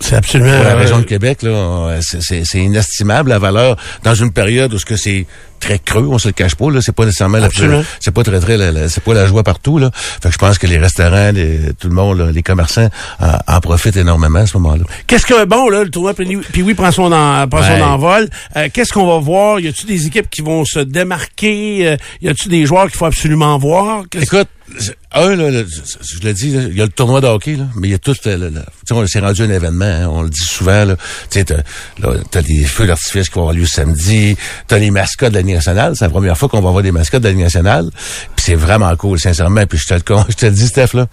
[0.00, 0.50] C'est absolument...
[0.54, 4.72] Pour la euh, région de Québec, là, on- c'est, inestimable la valeur dans une période
[4.74, 5.26] où ce que c'est
[5.60, 7.82] très creux, on se le cache pas, là, c'est pas nécessairement la Absolument.
[7.98, 9.90] c'est pas très très la- la- c'est pas la joie partout là.
[9.94, 12.88] Fait que je pense que les restaurants, les- tout le monde, là, les commerçants
[13.20, 14.84] en, en profitent énormément à ce moment-là.
[15.06, 17.78] Qu'est-ce que bon là le tournoi puis oui prend son en, prend Ouais.
[17.78, 18.28] son envol.
[18.56, 19.58] Euh, Qu'est-ce qu'on va voir?
[19.60, 21.88] Y a-tu des équipes qui vont se démarquer?
[21.88, 24.02] Euh, Y a-tu des joueurs qu'il faut absolument voir?
[24.20, 24.48] Écoute,
[25.14, 27.64] un, là, le- je le dis, là, il y a le tournoi de hockey, là,
[27.76, 28.50] mais il y a tout le,
[28.86, 30.96] tu on s'est rendu un événement, hein, on le dit souvent, là.
[31.30, 31.56] Tu sais, t'as,
[31.98, 34.36] là, t'as des feux d'artifice qui vont avoir lieu samedi,
[34.68, 36.92] t'as les mascottes de la Ligue nationale, c'est la première fois qu'on va avoir des
[36.92, 37.90] mascottes de la Ligue nationale,
[38.36, 40.94] puis c'est vraiment cool, sincèrement, puis je te le con, je te le dis, Steph,
[40.94, 41.06] là,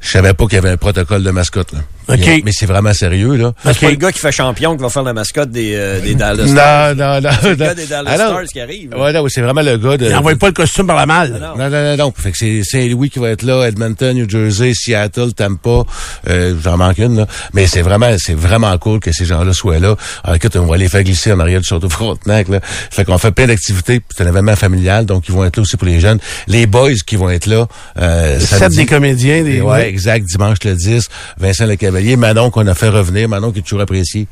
[0.00, 1.80] je savais pas qu'il y avait un protocole de mascotte, là.
[2.08, 2.16] OK.
[2.18, 3.52] Il y a- Mais c'est vraiment sérieux, là.
[3.64, 6.16] C'est pas le gars qui fait champion qui va faire la mascotte des, euh, des
[6.16, 6.94] Dallas Non, Stars.
[6.96, 7.30] non, non.
[7.40, 7.64] C'est le non.
[7.66, 8.30] gars des Dallas Ah, non.
[8.30, 8.90] Stars qui arrive.
[8.90, 8.98] là.
[9.00, 10.06] Ouais, non, c'est vraiment le gars de...
[10.06, 11.32] Il envoie pas le costume par la malle.
[11.40, 11.56] Non.
[11.56, 12.12] Non, non, non, non.
[12.16, 15.84] Fait que c'est Saint-Louis qui va être là, Edmonton, New Jersey, Seattle, Tampa,
[16.28, 17.26] euh, j'en manque une, là.
[17.52, 19.96] Mais c'est vraiment, c'est vraiment cool que ces gens-là soient là.
[20.24, 22.60] Alors, écoute, on va les faire glisser en arrière du Château Frontenac, là.
[22.62, 24.00] Fait qu'on fait plein d'activités.
[24.14, 26.18] C'est un événement familial, donc ils vont être là aussi pour les jeunes.
[26.46, 27.66] Les boys qui vont être là,
[27.98, 30.24] euh, Sept des comédiens, des Ouais, exact.
[30.26, 33.80] Dimanche le 10, Vincent Le Cavalier, Manon qu'on a fait revenir, Manon qui est toujours
[33.80, 34.26] apprécié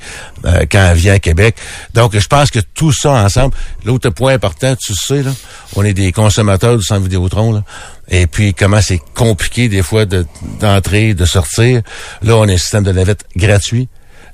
[0.45, 1.57] euh, quand elle vient à Québec.
[1.95, 3.55] Donc, je pense que tout ça ensemble,
[3.85, 5.31] l'autre point important, tu sais, là,
[5.77, 7.63] on est des consommateurs du centre Vidéotron, là.
[8.11, 10.27] Et puis, comment c'est compliqué des fois de-
[10.61, 11.83] d'entrer, de sortir.
[12.23, 13.89] Là, on a un système de navette gratuit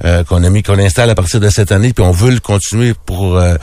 [0.05, 2.41] euh, qu'on a mis, qu'on installe à partir de cette année, puis on veut le
[2.41, 3.57] continuer pour euh,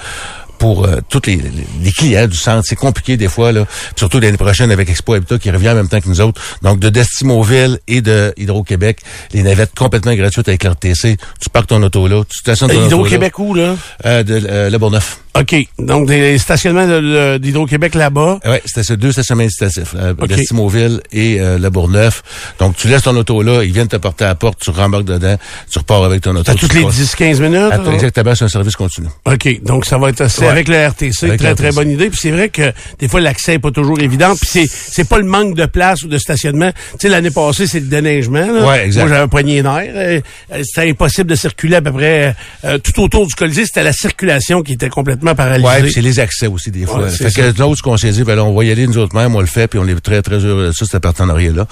[0.60, 1.38] pour euh, tous les,
[1.84, 2.64] les- clients du centre.
[2.68, 3.66] C'est compliqué des fois, là.
[3.96, 6.40] Surtout l'année prochaine avec Expo Habitat qui revient en même temps que nous autres.
[6.62, 9.00] Donc, de Destimoville et de Hydro-Québec,
[9.34, 11.18] les navettes complètement gratuites avec l'RTC.
[11.42, 12.86] Tu parques ton auto là, tu stationnes ton.
[12.86, 13.76] Hydro-Québec où, là?
[14.06, 15.18] Euh, de euh, Le Bourgneuf.
[15.40, 15.56] OK.
[15.80, 18.40] Donc, des stationnements de- de- d'Hydro-Québec là-bas.
[18.46, 20.28] Oui, c'était ces deux stationnements incitatifs, euh, OK.
[20.28, 22.22] Destimoville et euh, Le Bourgneuf.
[22.60, 25.06] Donc, tu laisses ton auto là, ils viennent te porter à la porte, tu rembarques
[25.06, 25.38] dedans,
[25.72, 26.52] tu repars avec ton auto.
[26.54, 27.72] Tu toutes les te- 10-15 minutes?
[27.94, 29.08] Exactement, c'est un service continu.
[29.26, 29.62] OK.
[29.64, 30.48] Donc, ça va être c'est Ouais.
[30.50, 31.26] avec le RTC.
[31.28, 32.10] Avec très, le très bonne idée.
[32.10, 34.36] Puis c'est vrai que des fois, l'accès est pas toujours évident.
[34.36, 36.72] Puis c'est, c'est pas le manque de place ou de stationnement.
[36.74, 38.46] Tu sais, l'année passée, c'est le déneigement.
[38.52, 38.66] Là.
[38.68, 39.02] Ouais, exact.
[39.04, 39.84] Moi, j'avais un poignet d'air.
[39.96, 40.20] Euh,
[40.64, 43.66] C'était impossible de circuler à peu près euh, tout autour du Colisée.
[43.66, 45.68] C'était la circulation qui était complètement paralysée.
[45.68, 47.02] Ouais, puis c'est les accès aussi des fois.
[47.04, 47.42] Ouais, fait ça.
[47.42, 49.16] que nous autres, ce qu'on s'est dit, ben là, on va y aller nous autres
[49.16, 51.68] mêmes, on le fait, puis on est très très heureux de ça, ce partenariat-là.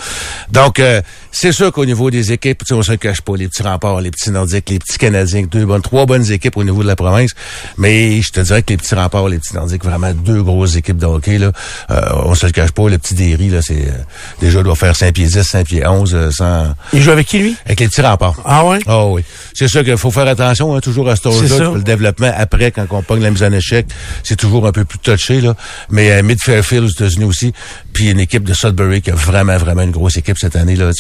[0.51, 3.63] Donc, euh, c'est sûr qu'au niveau des équipes, on se le cache pas, les petits
[3.63, 6.87] remparts, les petits nordiques, les petits canadiens, deux bonnes, trois bonnes équipes au niveau de
[6.87, 7.31] la province.
[7.77, 10.97] Mais je te dirais que les petits remparts, les petits nordiques, vraiment deux grosses équipes
[10.97, 11.51] de hockey là.
[11.91, 13.91] Euh, on se le cache pas, le petit Derry là, c'est euh,
[14.41, 17.39] déjà doit faire 5 pieds 10, 5 pieds 11 euh, sans Il joue avec qui,
[17.39, 17.55] lui?
[17.65, 18.35] avec les petits remparts.
[18.45, 18.79] Ah ouais?
[18.87, 19.23] Ah oui.
[19.59, 22.85] C'est sûr qu'il faut faire attention, hein, toujours à ce puis Le développement après, quand
[22.91, 23.87] on pogne la mise en échec,
[24.23, 25.53] c'est toujours un peu plus touché, là.
[25.89, 27.51] Mais euh, Mid Fairfield aux États-Unis aussi,
[27.91, 30.91] puis une équipe de Sudbury qui a vraiment, vraiment une grosse équipe cette année, là.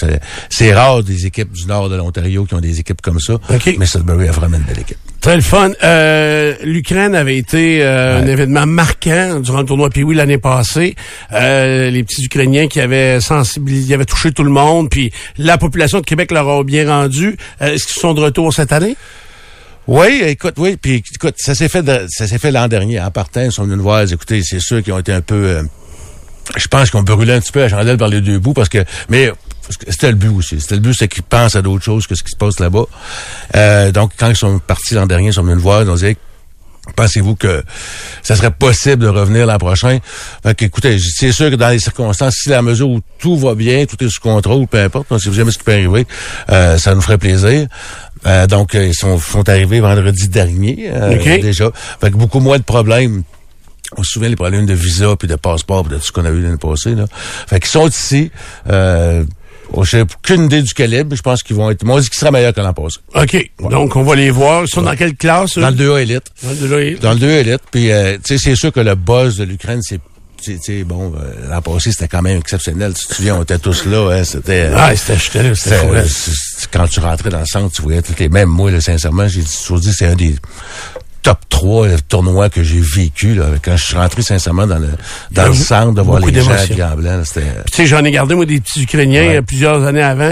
[0.49, 3.35] C'est- rare des équipes du nord de l'Ontario qui ont des équipes comme ça.
[3.35, 3.75] OK.
[3.77, 4.97] Mais Sudbury a vraiment une belle équipe.
[5.21, 5.71] Très le fun.
[5.83, 10.95] Euh, L'Ukraine avait été euh, un événement marquant durant le tournoi Pee-Wee l'année passée.
[11.33, 15.99] Euh, les petits Ukrainiens qui avaient sensibilisé, avaient touché tout le monde, puis la population
[15.99, 17.35] de Québec leur a bien rendu.
[17.61, 18.95] Euh, Est-ce qu'ils sont de retour cette année?
[19.87, 23.01] Oui, écoute, oui, puis écoute, ça s'est fait, de- ça s'est fait l'an dernier.
[23.01, 24.01] En partant, ils sont venus nous voir.
[24.09, 25.63] Écoutez, c'est sûr qu'ils ont été un peu, euh,
[26.55, 28.85] je pense qu'on brûlait un petit peu la chandelle par les deux bouts parce que,
[29.09, 29.31] mais
[29.69, 30.59] c'était le but aussi.
[30.59, 32.85] C'était le but, c'est qu'ils pensent à d'autres choses que ce qui se passe là-bas.
[33.55, 35.95] Euh, donc, quand ils sont partis l'an dernier, ils sont venus nous voir, ils ont
[35.95, 36.15] dit,
[36.95, 37.63] Pensez-vous que
[38.23, 39.99] ça serait possible de revenir l'an prochain?
[40.43, 43.55] Fait que, écoutez, c'est sûr que dans les circonstances, si la mesure où tout va
[43.55, 46.07] bien, tout est sous contrôle, peu importe, on sait jamais ce qui peut arriver,
[46.49, 47.67] euh, ça nous ferait plaisir.
[48.25, 51.41] Euh, donc, euh, ils sont, sont arrivés vendredi dernier, euh, OK.
[51.41, 51.71] déjà.
[52.01, 53.23] Fait que beaucoup moins de problèmes.
[53.97, 56.25] On se souvient les problèmes de visa puis de passeport puis de tout ce qu'on
[56.25, 56.93] a eu l'année passée.
[56.93, 57.05] Là.
[57.47, 58.31] Fait qu'ils sont ici.
[59.77, 61.15] Euh, je n'ai aucune idée du calibre.
[61.15, 61.81] Je pense qu'ils vont être...
[61.83, 62.97] Ils m'ont dit qu'ils seraient meilleurs que l'an passé.
[63.15, 63.51] OK.
[63.69, 64.63] Donc, on va les voir.
[64.63, 65.57] Ils sont dans quelle classe?
[65.57, 65.61] eux?
[65.61, 66.23] Dans le 2A élite.
[66.43, 67.61] Dans le deux- Dans le 2 élite.
[67.71, 69.99] Puis, euh, tu sais, c'est sûr que le buzz de l'Ukraine, c'est...
[70.41, 72.93] Tu sais, bon, euh, l'an passé, c'était quand même exceptionnel.
[72.93, 74.09] Tu te souviens, on était tous là.
[74.13, 74.67] Hein, c'était...
[74.67, 78.19] euh, Ah, c'était c'était c'était, c'est- quand tu rentrais dans le centre, tu voyais toutes
[78.21, 78.29] les...
[78.29, 80.35] Même moi, là, sincèrement, j'ai toujours dit c'est un des
[81.21, 83.33] top 3 tournois que j'ai vécu.
[83.35, 84.89] Là, quand je suis rentré, sincèrement, dans le,
[85.31, 87.21] dans le centre, de voir les gens habillés en blanc.
[87.33, 87.41] Puis,
[87.71, 89.35] tu sais, j'en ai gardé, moi, des petits Ukrainiens Ouais.
[89.37, 90.31] euh, plusieurs années avant.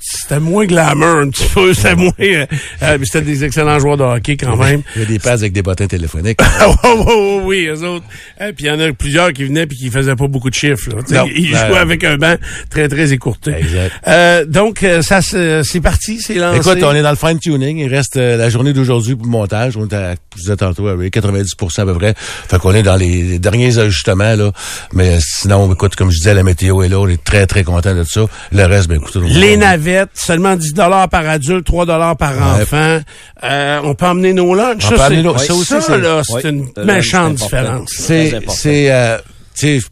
[0.00, 1.74] C'était moins glamour, un petit peu.
[1.74, 2.12] C'était moins...
[2.20, 2.46] euh,
[2.82, 4.82] euh, mais c'était des excellents joueurs de hockey, quand même.
[4.96, 6.38] Il y a des passes avec des bottins téléphoniques.
[6.42, 8.04] Ah, ouais, ouais, ouais, oui, eux autres.
[8.40, 10.54] Euh, puis il y en a plusieurs qui venaient puis qui faisaient pas beaucoup de
[10.54, 10.90] chiffres.
[10.90, 11.02] Là.
[11.24, 11.30] Non.
[11.34, 12.34] Ils Ben, jouaient avec un banc
[12.70, 13.52] très, très écourté.
[13.58, 13.92] Exact.
[14.06, 16.58] Euh, donc, euh, ça, c'est parti, c'est lancé.
[16.58, 17.78] Écoute, on est dans le fine-tuning.
[17.78, 19.76] Il reste euh, la journée d'aujourd'hui pour le montage.
[19.76, 22.14] On est à, je disais tantôt, à 90 à peu près.
[22.16, 24.52] Fait qu'on est dans les derniers ajustements, là.
[24.92, 26.98] Mais sinon, écoute, comme je disais, la météo est là.
[27.00, 28.22] On est très, très content de ça.
[28.52, 29.16] Le reste, ben, écoute.
[29.16, 30.72] Les navettes, seulement 10
[31.10, 31.86] par adulte, 3
[32.16, 32.62] par Ouais.
[32.62, 33.00] enfant.
[33.44, 34.84] Euh, on peut emmener nos lunchs.
[34.86, 36.50] On ça, peut ça aussi, ça, c'est- là, c'est Ouais.
[36.50, 37.90] une Ça, méchante différence.
[37.96, 39.18] C'est, c'est, euh,
[39.56, 39.86] tu sais,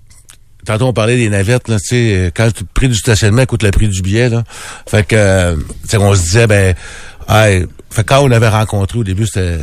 [0.64, 3.62] tantôt on parlait des navettes, là, tu sais, euh, quand le prix du stationnement coûte
[3.62, 4.42] le prix du billet, là.
[4.88, 6.74] Fait que, euh, tu sais, on se disait, ben,
[7.28, 9.58] hey, fait que quand on avait rencontré au début, c'était,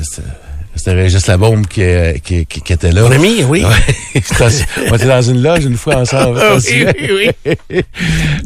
[0.76, 3.03] c'était, Régis Labombe qui, euh, qui, qui, qui était là.
[3.03, 3.63] Mon ami, oui.
[4.91, 6.39] On était dans une loge une fois ensemble.
[6.41, 7.30] Ah oui, oui,
[7.69, 7.78] oui.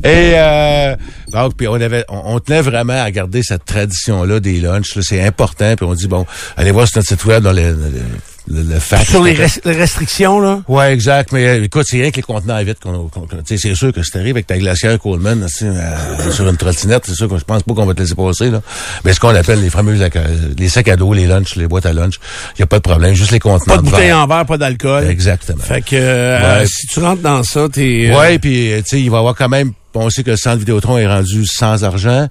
[0.04, 0.96] Et euh,
[1.32, 4.98] donc, puis on avait, on, on tenait vraiment à garder cette tradition-là des lunchs.
[5.02, 5.76] C'est important.
[5.76, 6.26] Puis on dit bon,
[6.56, 8.02] allez voir sur notre site web dans le, le,
[8.50, 8.80] le, le.
[9.06, 10.62] Sur les, res- les restrictions, là?
[10.68, 11.32] Ouais, exact.
[11.32, 13.10] Mais euh, écoute, c'est rien que les contenants à vite qu'on,
[13.46, 17.04] sais, c'est sûr que si t'arrives avec ta glacière Coleman, sais, euh, sur une trottinette,
[17.06, 18.62] c'est sûr que je pense pas qu'on va te laisser passer, là.
[19.06, 20.22] Mais ce qu'on appelle les fameux, sacs à-
[20.58, 22.16] les sacs à dos, les lunchs, les boîtes à lunch,
[22.60, 23.14] y a pas de problème.
[23.14, 25.06] Juste les contenants Pas de bouteille en verre, pas d'alcool.
[25.10, 25.64] Exactement.
[25.64, 26.66] Fait que euh, Ouais.
[26.68, 28.10] si tu rentres dans ça, t'es...
[28.12, 29.72] euh, Ouais, puis tu sais, il va y avoir quand même.
[30.00, 32.28] On sait que le centre Vidéotron est rendu sans argent.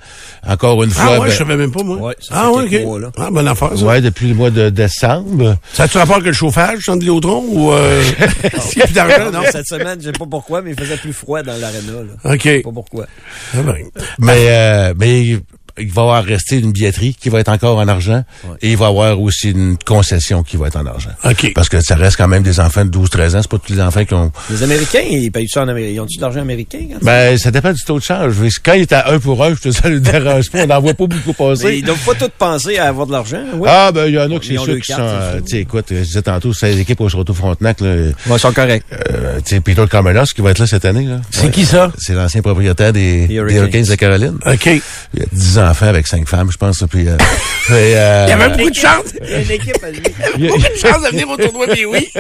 [0.47, 1.13] Encore une Ah fois.
[1.13, 1.97] ouais, ben, je savais même pas, moi.
[1.99, 2.85] Ouais, ça ah fait ouais, ok.
[2.87, 3.11] mois, là.
[3.19, 3.85] Ah, bonne affaire, ça.
[3.85, 5.57] ouais, depuis le mois de décembre.
[5.73, 7.73] Ça a-tu rapport avec le chauffage, centre Vidéotron, ou...
[7.73, 8.03] Euh...
[8.61, 9.41] c'est plus d'argent, non?
[9.41, 11.93] Non, cette semaine, je sais pas pourquoi, mais il faisait plus froid dans l'aréna.
[11.93, 12.33] là.
[12.35, 12.41] OK.
[12.45, 13.07] Je sais pas pourquoi.
[13.55, 13.77] Ah ben.
[14.19, 15.39] Mais euh, mais
[15.79, 18.25] il va y avoir resté une billetterie qui va être encore en argent
[18.63, 21.11] et il va y avoir aussi une concession qui va être en argent.
[21.25, 21.53] OK.
[21.55, 23.43] Parce que ça reste quand même des enfants de 12-13 ans.
[23.43, 24.33] C'est pas tous les enfants qui ont...
[24.51, 25.93] Les Américains, ils payent ça en Amérique.
[25.95, 26.79] Ils ont-tu de l'argent américain?
[26.93, 28.35] quand Ben, ça dépend du taux de change.
[28.65, 30.65] Quand il est à 1 pour 1, je te ça ne dérange pas.
[30.65, 31.77] On n'en voit pas beaucoup Mais passer.
[31.79, 33.43] ils doivent pas tous penser à avoir de l'argent.
[33.55, 33.69] Oui.
[33.71, 34.99] Ah, ben, il y en a qui, c'est sûr, qui sont...
[35.01, 35.41] euh.
[35.41, 37.95] Tu sais, écoute, je disais tantôt, c'est l'équipe au Château Frontenac, là.
[38.27, 38.85] Ils sont corrects.
[38.93, 41.21] Euh, tu sais, Peter Carmelos qui va être là cette année, là.
[41.31, 41.93] C'est qui ça?
[41.99, 43.85] C'est l'ancien propriétaire des, des Hurricanes.
[43.85, 44.39] De Caroline.
[44.47, 44.67] OK.
[44.67, 46.83] Il y a 10 enfants avec 5 femmes, je pense.
[46.91, 47.17] Puis, euh,
[47.67, 49.05] puis, euh, Il y avait beaucoup de chance.
[49.23, 50.03] Il y a une équipe à lui.
[50.39, 52.09] il y a- Beaucoup de chance de venir au tournoi, mais oui.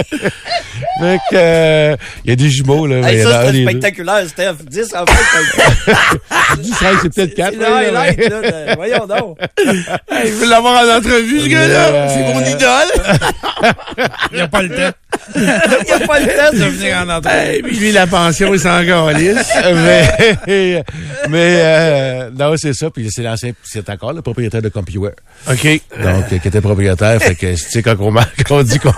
[1.31, 3.09] que, euh, il y a des jumeaux, là.
[3.09, 3.71] Hey, ça, c'était des deux.
[3.71, 4.55] spectaculaire, Steph.
[4.69, 5.93] 10 en fait,
[6.55, 7.55] c'est 10, c'est peut-être 4.
[7.57, 8.75] le highlight, là.
[8.77, 9.39] Voyons donc.
[10.11, 11.87] Hey, je veux l'avoir en entrevue, ce gars-là.
[11.89, 13.73] Euh, C'est mon idole.
[14.33, 14.91] Il n'y a pas le temps
[15.35, 17.37] Il n'y a pas le temps de venir en entrevue.
[17.37, 19.49] Hey, puis lui, la pension, il s'en calisse.
[19.75, 20.83] mais,
[21.29, 22.91] mais euh, non, c'est ça.
[22.91, 25.12] Puis c'est l'ancien, c'est encore le propriétaire de CompuWare.
[25.51, 25.64] OK.
[26.03, 27.20] Donc, euh, qui était propriétaire.
[27.20, 28.93] fait que, tu sais, quand on, marque, on dit qu'on.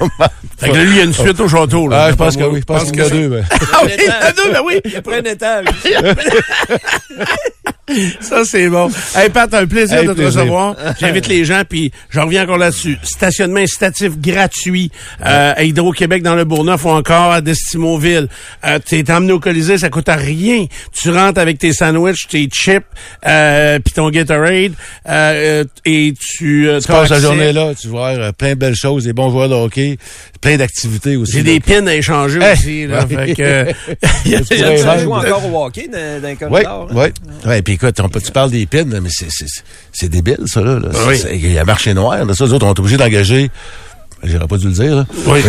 [0.58, 1.88] Fait que là, lui, il y a une suite au château.
[1.88, 2.04] Là.
[2.04, 2.60] Ah, je pense que oui.
[2.60, 3.28] Je pense qu'il y en a deux.
[3.28, 4.80] mais- Ah oui, il y en a deux, ben oui.
[4.84, 5.66] Il a pris un étage.
[8.20, 8.90] Ça, c'est bon.
[9.16, 10.40] Hey, Pat, un plaisir Hey, de te plaisir.
[10.40, 10.76] recevoir.
[11.00, 12.96] J'invite les gens, puis je reviens encore là-dessus.
[13.02, 14.90] Stationnement incitatif gratuit
[15.24, 18.28] euh, à Hydro-Québec dans le Bourgneuf ou encore à Destimoville.
[18.64, 20.66] Euh, T'es emmené au Colisée, ça coûte à rien.
[20.92, 22.84] Tu rentres avec tes sandwichs, tes chips,
[23.26, 24.72] euh, puis ton Gatorade,
[25.08, 26.68] euh, euh, et tu...
[26.68, 29.30] Euh, Tu passes la journée là, tu vois euh, plein de belles choses, des bons
[29.30, 29.98] joueurs de hockey,
[30.40, 31.32] plein d'activités aussi.
[31.32, 32.52] J'ai des pins à échanger Hey!
[32.52, 32.86] aussi.
[32.86, 33.26] Là, Ouais.
[33.26, 35.00] fait que, il y a- Tu Il pourrais y a vendre.
[35.02, 36.86] joue encore au hockey dans, dans Oui, hein.
[36.92, 37.06] oui.
[37.46, 39.46] Ouais, puis écoute, on tu parles des pins, mais c'est, c'est,
[39.92, 40.78] c'est débile, ça, là.
[40.78, 40.88] là.
[41.06, 41.18] Oui.
[41.18, 42.34] C'est- Il y a marché noir, là.
[42.34, 43.50] Ça, les autres, on est obligés d'engager
[44.24, 44.96] J'aurais pas dû le dire.
[44.96, 45.06] Là.
[45.26, 45.40] Oui.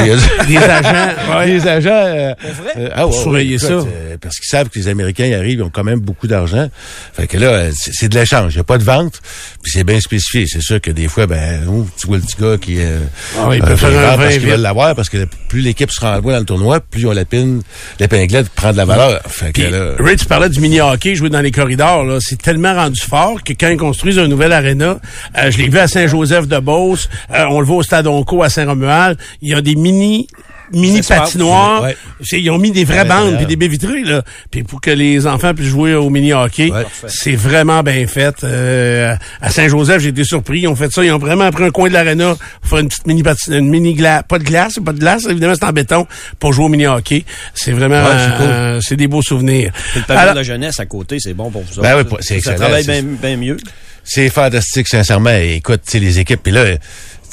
[0.48, 1.48] Des agents, ouais.
[1.48, 1.90] Les agents...
[1.90, 2.34] euh,
[2.78, 3.74] euh, ah, ouais, surveiller écoute, ça.
[3.74, 6.70] euh, parce qu'ils savent que les Américains y arrivent, ils ont quand même beaucoup d'argent.
[7.14, 8.54] Fait que là, euh, c'est de l'échange.
[8.54, 9.20] Il n'y a pas de vente,
[9.64, 10.46] puis c'est bien spécifié.
[10.48, 12.80] C'est sûr que des fois, ben, oh, tu vois le petit gars qui...
[12.80, 13.00] Euh,
[13.38, 16.00] Ah oui, il peut faire un parce qu'ils veulent l'avoir, parce que plus l'équipe se
[16.02, 17.62] renvoie dans le tournoi, plus on l'épine,
[18.00, 19.22] l'épinglette prend de la valeur.
[19.28, 19.94] Fait que Puis, là...
[20.00, 22.04] Ray, tu parlais du mini-hockey joué dans les corridors.
[22.04, 22.20] là.
[22.22, 25.00] C'est tellement rendu fort que quand ils construisent un nouvel aréna,
[25.38, 29.18] euh, je l'ai vu à Saint-Joseph-de-Beauce, euh, on le voit au Stade Onco à Saint-Romuald,
[29.42, 30.28] il y a des mini
[30.72, 31.82] mini patinoires.
[31.82, 31.98] Ouais.
[32.32, 34.22] Ils ont mis des vraies Ouais, bandes puis des baies vitrées là.
[34.52, 36.86] Puis pour que les enfants puissent jouer au mini hockey, Ouais.
[37.08, 38.36] c'est vraiment bien fait.
[38.44, 40.60] Euh, à Saint-Joseph, j'ai été surpris.
[40.60, 41.04] Ils ont fait ça.
[41.04, 43.70] Ils ont vraiment pris un coin de l'aréna pour faire une petite mini patine, une
[43.70, 45.26] mini glace, pas de glace, pas de glace.
[45.28, 46.06] Évidemment, c'est en béton
[46.40, 47.26] pour jouer au mini hockey.
[47.56, 48.46] C'est vraiment, Ouais, c'est cool.
[48.48, 49.72] euh, c'est des beaux souvenirs.
[49.96, 52.10] Le pavillon Alors- de la jeunesse à côté, c'est bon pour vous Ben autres.
[52.12, 53.58] oui, c'est Ça excellent, travaille bien bien mieux.
[54.04, 55.30] C'est fantastique, sincèrement.
[55.32, 56.64] Écoute, tu sais, les équipes, puis là,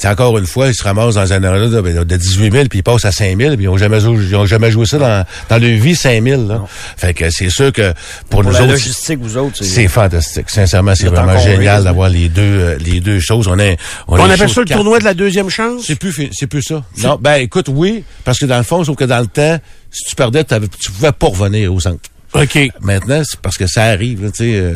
[0.05, 2.83] encore une fois, ils se ramassent dans un aréna de, de 18 000, puis ils
[2.83, 5.25] passent à 5 000, puis ils ont jamais, joué- ils ont jamais joué ça dans,
[5.49, 6.47] dans leur vie, 5 000.
[6.47, 6.63] Là.
[6.97, 7.93] Fait que c'est sûr que
[8.29, 10.49] pour, Pour nous la autres, logistique, vous autres, c'est fantastique.
[10.49, 13.47] Sincèrement, c'est vraiment génial d'avoir les deux, euh, les deux choses.
[13.47, 13.77] On, est,
[14.07, 15.83] On a une appelle ça le tournoi de la deuxième chance?
[15.87, 16.83] C'est plus, c'est plus ça.
[17.03, 19.57] Non, ben écoute, oui, parce que dans le fond, sauf que dans le temps,
[19.91, 21.97] si tu perdais, tu pouvais pas revenir au centre.
[22.33, 22.59] OK.
[22.81, 24.23] Maintenant, c'est parce que ça arrive.
[24.23, 24.73] là, Tu sais, euh,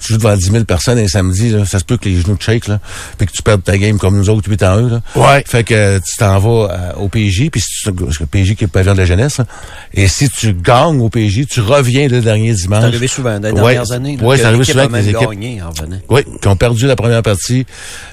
[0.00, 2.36] tu joues devant 10 000 personnes un samedi, là, ça se peut que les genoux
[2.36, 2.78] te shake, là,
[3.18, 4.88] puis que tu perdes ta game comme nous autres 8 en 1.
[4.90, 5.00] Là.
[5.16, 5.42] Ouais.
[5.46, 8.54] Fait que tu t'en vas euh, au PJ, puis si tu, parce que le PJ
[8.54, 9.46] qui est le pavillon de la jeunesse, là,
[9.94, 12.80] et si tu gagnes au PJ, tu reviens le dernier dimanche.
[12.82, 14.16] C'est arrivé souvent dans les Ouais, dernières années.
[14.16, 15.30] que c'est arrivé souvent a avec les même équipes.
[15.30, 15.98] gagné en revenant.
[16.08, 17.66] Oui, qui ont perdu la première partie,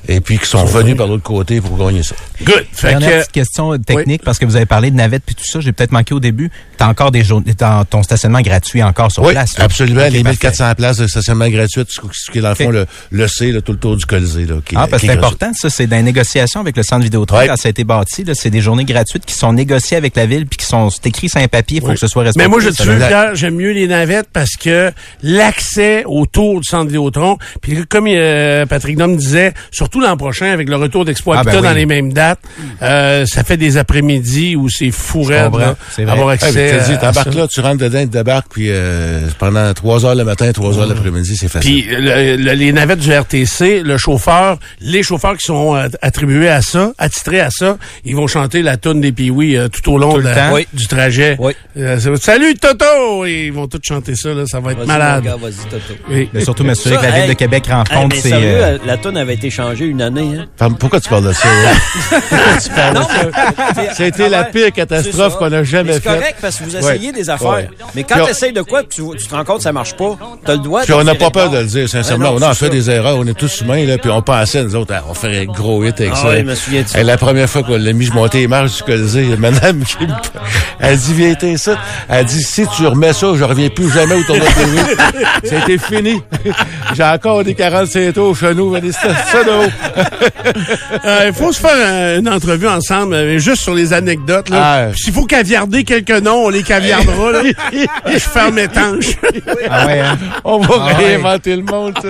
[0.07, 2.15] et puis qui sont venus par l'autre côté pour gagner ça.
[2.43, 2.65] Good.
[2.71, 5.45] Fait Dernière que, petite question technique, parce que vous avez parlé de navettes puis tout
[5.45, 6.49] ça, j'ai peut-être manqué au début.
[6.77, 9.57] T'as encore des journées, t'as ton stationnement gratuit encore sur Oui, place.
[9.57, 9.65] là?
[9.65, 10.01] absolument.
[10.01, 10.47] Ok, les parfait.
[10.47, 13.61] 1400 places de stationnement gratuites, ce qui est dans le fond le, le C, là,
[13.61, 14.45] tout le tour du Colisée.
[14.45, 16.83] Là, qui, Ah, parce que est c'est important, ça, c'est dans les négociations avec le
[16.83, 17.47] centre Vidéotron, Ouais.
[17.47, 20.25] quand ça a été bâti, là, c'est des journées gratuites qui sont négociées avec la
[20.25, 22.43] ville puis qui sont c'est écrit sur un papier, il faut que ce soit respecté.
[22.45, 22.97] Mais moi, je te veux.
[22.97, 24.91] Pierre, j'aime mieux les navettes parce que
[25.23, 30.69] l'accès autour du centre Vidéotron, puis comme euh, Patrick Dom disait, surtout l'an prochain, avec
[30.69, 31.61] le retour d'Expo Ah, ben oui.
[31.61, 32.39] dans les mêmes dates,
[32.81, 36.11] euh, ça fait des après-midi où c'est fou raide, comprends, là, c'est vrai.
[36.13, 36.51] avoir Ouais, accès
[36.87, 40.51] dit, à là, tu rentres dedans, tu débarques, puis euh, pendant 3 heures le matin,
[40.51, 41.83] 3 heures l'après-midi, c'est facile.
[41.85, 46.49] Puis le- le- les navettes du RTC, le chauffeur, les chauffeurs qui sont euh, attribués
[46.49, 49.97] à ça, attitrés à ça, ils vont chanter la toune des Pee-Wee euh, tout au
[49.97, 50.53] long Tout de la- temps?
[50.53, 50.67] Oui.
[50.73, 51.35] du trajet.
[51.39, 51.53] Oui.
[51.77, 53.25] Euh, Salut Toto!
[53.25, 55.23] Et ils vont tous chanter ça, là, ça va être malade.
[55.23, 55.93] mon gars, vas-y, Toto.
[56.09, 56.29] Oui.
[56.33, 58.29] Mais surtout m'assurer que la ville hey, de Québec Hey, rencontre mais ses...
[58.29, 60.31] sérieux, euh, la toune avait été changée une année.
[60.39, 60.45] Hein?
[60.59, 61.47] Enfin, Pourquoi tu parles de ça?
[61.47, 61.77] hein?
[62.29, 63.01] Pourquoi tu parles de
[63.33, 63.93] ça?
[63.93, 66.13] Ça a été la pire catastrophe qu'on a jamais C'est faite.
[66.19, 67.13] correct parce que vous essayez Ouais.
[67.13, 67.49] des affaires.
[67.49, 67.69] Ouais.
[67.95, 69.95] Mais quand tu essayes de quoi puis tu, tu te rends compte que ça marche
[69.95, 72.33] pas, tu as le droit Puis on n'a pas peur de le dire, sincèrement.
[72.33, 74.63] Ouais, non, on a fait des erreurs, on est tous humains, là, puis on pensait,
[74.63, 76.33] nous autres, ah, on ferait un gros hit avec Ah
[76.91, 76.99] ça.
[76.99, 79.31] Et la première fois qu'on l'a mis, je montais les marches du Colisée, il y
[79.31, 80.13] a une madame qui me...
[80.79, 81.77] Elle dit, viens t'es ça.
[82.09, 84.95] Elle dit, si tu remets ça, je reviens plus jamais au tournoi de TV.
[85.43, 86.21] Ça a été fini.
[86.95, 89.71] J'ai encore des 45 tours chez nous, mais ça, ça de haut.
[91.05, 94.49] Euh, Il faut se faire une entrevue ensemble, euh, juste sur les anecdotes.
[94.49, 94.57] Là.
[94.61, 94.87] Ah.
[94.91, 97.31] Puis S'il faut caviarder quelques noms, on les caviardera.
[97.31, 97.41] Là.
[98.07, 98.17] je
[99.69, 100.17] Ah ouais, hein?
[100.43, 100.93] On va Ah ouais.
[101.07, 102.07] réinventer le monde, ça.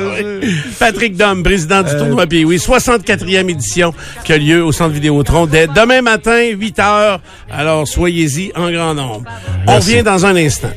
[0.80, 5.46] Patrick Dom, président du tournoi Puis oui, 64e édition qui a lieu au Centre Vidéotron
[5.46, 7.20] dès demain matin, 8 heures.
[7.52, 9.24] Alors, soyez-y en grand nombre.
[9.68, 10.70] On revient dans un instant.